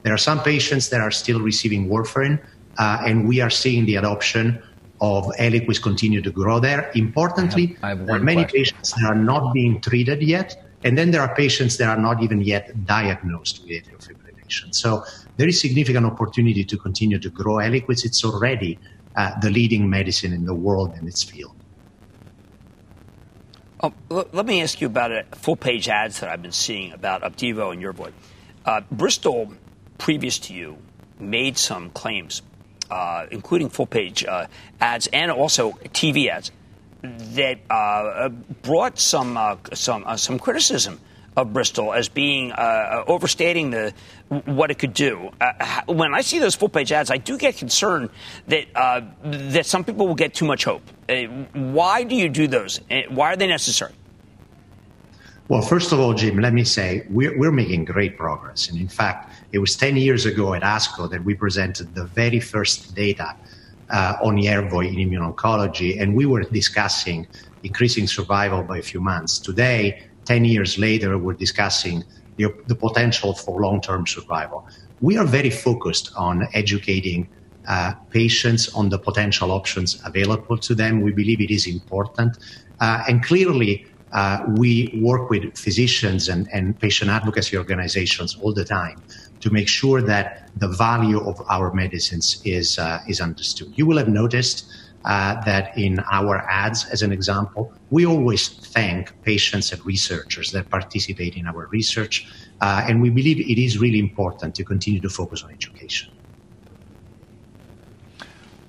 [0.04, 2.40] There are some patients that are still receiving warfarin,
[2.78, 4.62] uh, and we are seeing the adoption
[5.00, 6.92] of Eliquis continue to grow there.
[6.94, 8.60] Importantly, I have, I have there are many question.
[8.60, 10.54] patients that are not being treated yet,
[10.84, 14.72] and then there are patients that are not even yet diagnosed with atrial fibrillation.
[14.72, 15.02] So
[15.36, 18.04] there is significant opportunity to continue to grow Eliquis.
[18.04, 18.78] It's already
[19.14, 21.54] uh, the leading medicine in the world in its field.
[23.82, 27.22] Oh, let me ask you about a full page ads that I've been seeing about
[27.22, 28.12] Opdivo and Yervoy.
[28.64, 29.52] Uh, Bristol,
[29.98, 30.78] previous to you,
[31.20, 32.40] made some claims,
[32.90, 34.46] uh, including full page uh,
[34.80, 36.50] ads and also TV ads,
[37.02, 38.30] that uh,
[38.62, 40.98] brought some uh, some uh, some criticism
[41.36, 43.92] of Bristol as being uh, uh, overstating the
[44.46, 45.30] what it could do.
[45.40, 48.10] Uh, when I see those full page ads, I do get concerned
[48.48, 50.82] that uh, that some people will get too much hope.
[51.08, 52.80] Uh, why do you do those?
[52.90, 53.92] Uh, why are they necessary?
[55.48, 58.68] Well, first of all, Jim, let me say we're, we're making great progress.
[58.68, 62.40] And in fact, it was 10 years ago at ASCO that we presented the very
[62.40, 63.36] first data
[63.88, 67.28] on Yervoy in immuno-oncology, and we were discussing
[67.62, 69.38] increasing survival by a few months.
[69.38, 72.04] Today, 10 years later, we're discussing
[72.36, 74.68] the, the potential for long term survival.
[75.00, 77.28] We are very focused on educating
[77.68, 81.00] uh, patients on the potential options available to them.
[81.00, 82.38] We believe it is important.
[82.80, 88.64] Uh, and clearly, uh, we work with physicians and, and, patient advocacy organizations all the
[88.64, 89.02] time
[89.40, 93.72] to make sure that the value of our medicines is, uh, is understood.
[93.74, 94.70] You will have noticed
[95.06, 100.68] uh, that in our ads, as an example, we always thank patients and researchers that
[100.68, 102.26] participate in our research.
[102.60, 106.12] Uh, and we believe it is really important to continue to focus on education.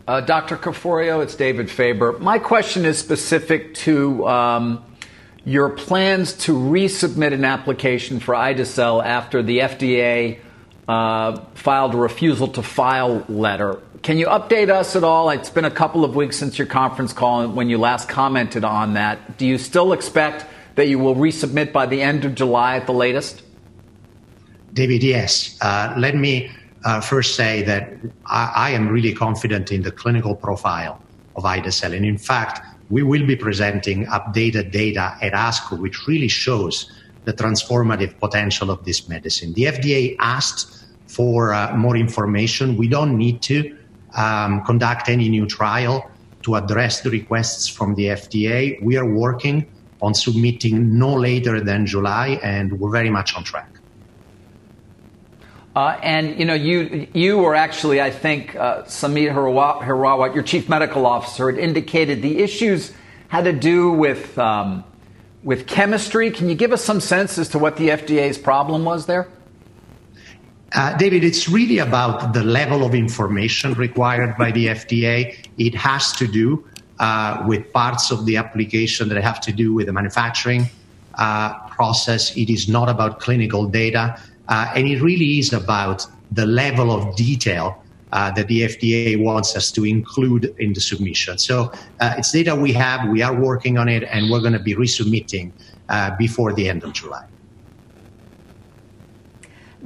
[0.08, 0.56] Uh, Dr.
[0.56, 2.18] Caforio, it's David Faber.
[2.20, 4.86] My question is specific to um,
[5.44, 10.40] your plans to resubmit an application for ide-cel after the FDA
[10.88, 13.82] uh, filed a refusal to file letter.
[14.02, 15.30] Can you update us at all?
[15.30, 18.94] It's been a couple of weeks since your conference call when you last commented on
[18.94, 19.38] that.
[19.38, 20.46] Do you still expect
[20.76, 23.44] that you will resubmit by the end of July at the latest?
[24.74, 25.58] David, yes.
[25.62, 26.52] Uh, let me
[26.86, 27.94] uh, first say that
[28.26, 31.02] I, I, am really confident in the clinical profile
[31.36, 31.94] of ide-cel.
[31.94, 36.92] And in fact, we will be presenting updated data at ASCO, which really shows
[37.26, 39.54] the transformative potential of this medicine.
[39.54, 42.78] The FDA asked for uh, more information.
[42.78, 43.76] We don't need to
[44.18, 46.10] um, conduct any new trial
[46.44, 48.82] to address the requests from the FDA.
[48.82, 49.66] We are working
[50.02, 53.70] on submitting no later than July, and we're very much on track.
[55.76, 60.68] Uh, and you know, you you were actually, I think, uh, Samit Hirawat, your chief
[60.68, 62.94] medical officer, had indicated the issues
[63.28, 64.84] had to do with um,
[65.44, 66.32] with chemistry.
[66.32, 69.28] Can you give us some sense as to what the FDA's problem was there?
[70.76, 75.38] Uh, David, it's really about the level of information required by the FDA.
[75.58, 76.68] It has to do
[77.00, 80.66] uh, with parts of the application that have to do with the manufacturing
[81.16, 82.36] uh, process.
[82.36, 84.22] It is not about clinical data.
[84.50, 89.56] Uh, and it really is about the level of detail uh, that the FDA wants
[89.56, 91.38] us to include in the submission.
[91.38, 94.60] So uh, it's data we have, we are working on it, and we're going to
[94.60, 95.52] be resubmitting
[96.18, 97.26] before the end of July.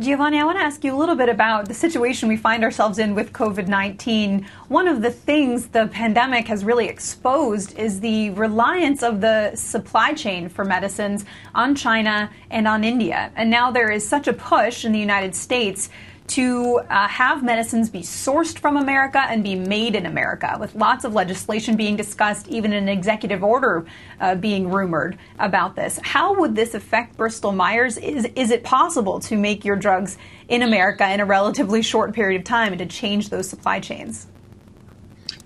[0.02, 2.98] Giovanni, I want to ask you a little bit about the situation we find ourselves
[2.98, 4.48] in with COVID 19.
[4.68, 10.14] One of the things the pandemic has really exposed is the reliance of the supply
[10.14, 13.32] chain for medicines on China and on India.
[13.36, 15.92] And now there is such a push in the United States
[16.32, 21.04] to uh, have medicines be sourced from America and be made in America, with lots
[21.04, 23.86] of legislation being discussed, even an executive order
[24.22, 26.00] uh, being rumored about this.
[26.04, 27.98] How would this affect Bristol Myers?
[27.98, 30.18] Is, is it possible to make your drugs
[30.48, 34.28] in America in a relatively short period of time and to change those supply chains?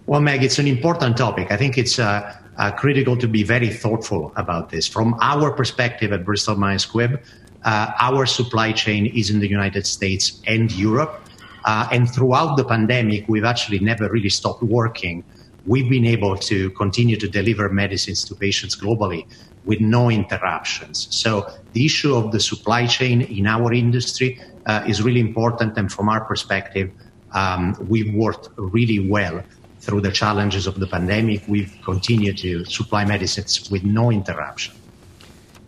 [0.05, 1.51] Well, Meg, it's an important topic.
[1.51, 4.87] I think it's uh, uh critical to be very thoughtful about this.
[4.87, 7.23] From our perspective at Bristol Myers Squibb,
[7.65, 11.21] uh, our supply chain is in the United States and Europe.
[11.65, 15.23] Uh, and throughout the pandemic, we've actually never really stopped working.
[15.65, 19.25] We've been able to continue to deliver medicines to patients globally
[19.65, 21.07] with no interruptions.
[21.09, 25.75] So the issue of the supply chain in our industry uh, is really important.
[25.75, 26.91] And from our perspective,
[27.33, 29.41] um, we've worked really well
[29.79, 31.43] through the challenges of the pandemic.
[31.47, 34.75] We've continued to supply medicines with no interruption.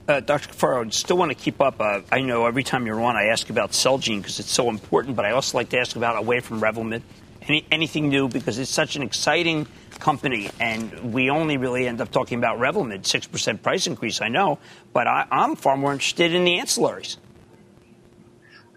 [0.08, 0.48] Uh, Dr.
[0.50, 1.82] Caforio, still want to keep up.
[1.82, 5.18] Uh, I know every time you're on, I ask about Celgene because it's so important,
[5.18, 7.02] but I also like to ask about away from Revlimid.
[7.42, 9.68] Any, anything new because it's such an exciting
[10.00, 14.22] company, and we only really end up talking about Revlimid, six percent price increase.
[14.22, 14.60] I know,
[14.94, 17.18] but I, am far more interested in the ancillaries.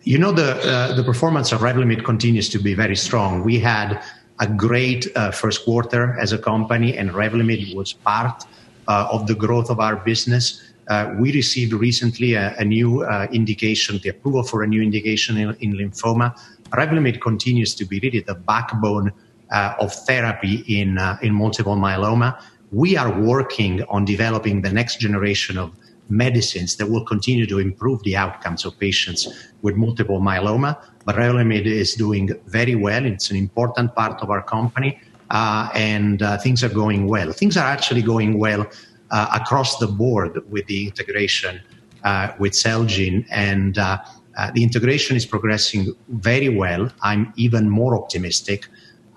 [0.03, 3.45] You know, the uh, the performance of Revlimid continues to be very strong.
[3.45, 4.03] We had
[4.39, 8.45] a great uh, first quarter as a company, and Revlimid was part
[8.89, 10.63] uh, of the growth of our business.
[10.91, 15.37] Uh, we received recently a, a new uh, indication, the approval for a new indication
[15.37, 16.37] in, in lymphoma.
[16.71, 19.13] Revlimid continues to be really the backbone
[19.53, 22.43] uh, of therapy in, uh, in multiple myeloma.
[22.73, 25.73] We are working on developing the next generation of
[26.09, 30.77] medicines that will continue to improve the outcomes of patients with multiple myeloma.
[31.05, 33.07] But Revlimid is doing very well.
[33.07, 37.31] It's an important part of our company, uh, and uh, things are going well.
[37.31, 38.67] Things are actually going well
[39.13, 41.61] Uh, across the board with the integration
[42.05, 43.27] uh, with Celgene.
[43.29, 43.99] And uh,
[44.39, 46.93] uh, the integration is progressing very well.
[47.03, 48.69] I'm even more optimistic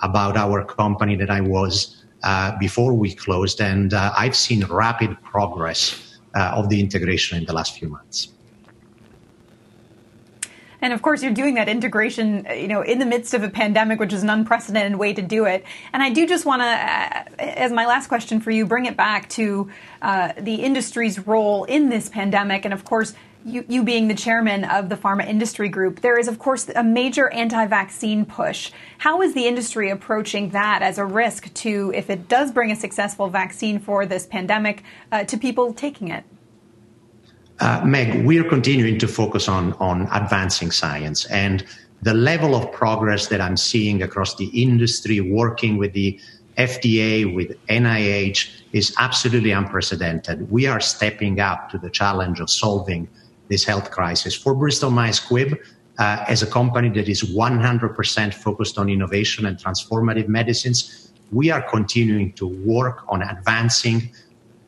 [0.01, 3.61] about our company than I was uh, before we closed.
[3.61, 8.29] And I've seen rapid progress of the integration in the last few months.
[10.83, 14.01] And of course, you're doing that integration, you know, in the midst of a pandemic,
[14.01, 15.63] which is an unprecedented way to do it.
[15.93, 18.97] And I do just want to, uh, as my last question for you, bring it
[18.97, 19.71] back to
[20.01, 22.65] uh, the industry's role in this pandemic.
[22.65, 23.13] And of course,
[23.45, 26.83] you, you, being the chairman of the pharma industry group, there is, of course, a
[26.83, 28.69] major anti vaccine push.
[28.97, 32.75] How is the industry approaching that as a risk to, if it does bring a
[32.75, 36.25] successful vaccine for this pandemic, uh, to people taking it?
[37.63, 41.65] Uh, Meg, we're continuing to focus on, on advancing science and
[42.01, 46.19] the level of progress that I'm seeing across the industry, working with the
[46.57, 50.51] FDA, with NIH, is absolutely unprecedented.
[50.51, 53.07] We are stepping up to the challenge of solving
[53.47, 54.35] this health crisis.
[54.35, 55.57] For Bristol Myers Squibb,
[55.99, 61.61] uh, as a company that is 100% focused on innovation and transformative medicines, we are
[61.61, 64.11] continuing to work on advancing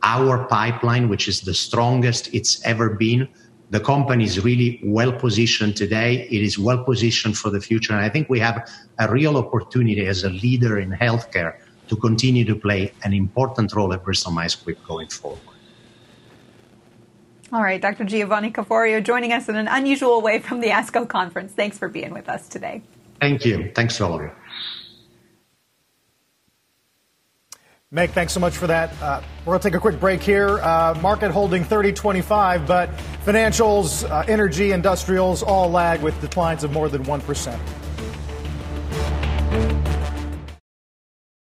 [0.06, 3.28] our pipeline, which is the strongest it's ever been.
[3.72, 6.28] The company is really well positioned today.
[6.30, 7.93] It is well positioned for the future.
[7.93, 11.56] And I think we have a real opportunity as a leader in healthcare
[11.88, 15.39] to continue to play an important role at Bristol Myers Squibb going forward.
[17.51, 18.06] All right, Dr.
[18.06, 21.53] Giovanni Caforio joining us in an unusual way from the ASCO conference.
[21.53, 22.82] Thanks for being with us today.
[23.20, 23.72] Thank you.
[23.74, 24.32] Thanks to all of you.
[27.96, 28.91] Meg, thanks so much for that.
[29.02, 30.60] Uh, we're going to take a quick break here.
[30.60, 32.89] Uh, market holding 30.25, but
[33.24, 37.58] financials, uh, energy, industrials all lag with declines of more than 1%.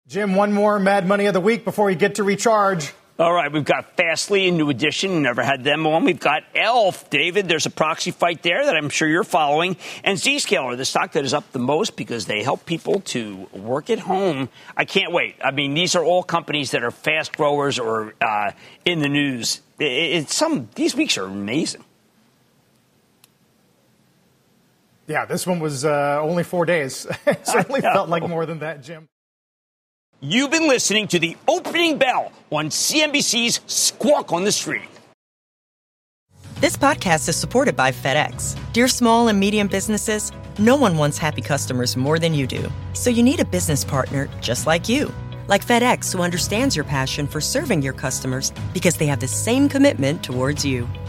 [0.07, 2.93] Jim, one more mad money of the week before we get to recharge.
[3.21, 5.23] All right, we've got Fastly, a new edition.
[5.23, 6.05] Never had them on.
[6.05, 7.49] We've got Elf, David.
[7.49, 9.77] There's a proxy fight there that I'm sure you're following.
[10.05, 13.91] And Zscaler, the stock that is up the most because they help people to work
[13.91, 14.49] at home.
[14.77, 15.35] I can't wait.
[15.43, 18.53] I mean, these are all companies that are fast growers or uh,
[18.85, 19.63] in the news.
[19.81, 21.83] It, it, some these weeks are amazing.
[25.09, 27.05] Yeah, this one was uh, only four days.
[27.27, 29.09] it certainly felt like more than that, Jim.
[30.21, 34.89] You've been listening to the opening bell on CNBC's Squawk on the Street.
[36.57, 38.59] This podcast is supported by FedEx.
[38.73, 42.69] Dear small and medium businesses, no one wants happy customers more than you do.
[42.95, 45.15] So you need a business partner just like you.
[45.47, 49.69] Like FedEx, who understands your passion for serving your customers because they have the same
[49.69, 50.89] commitment towards you.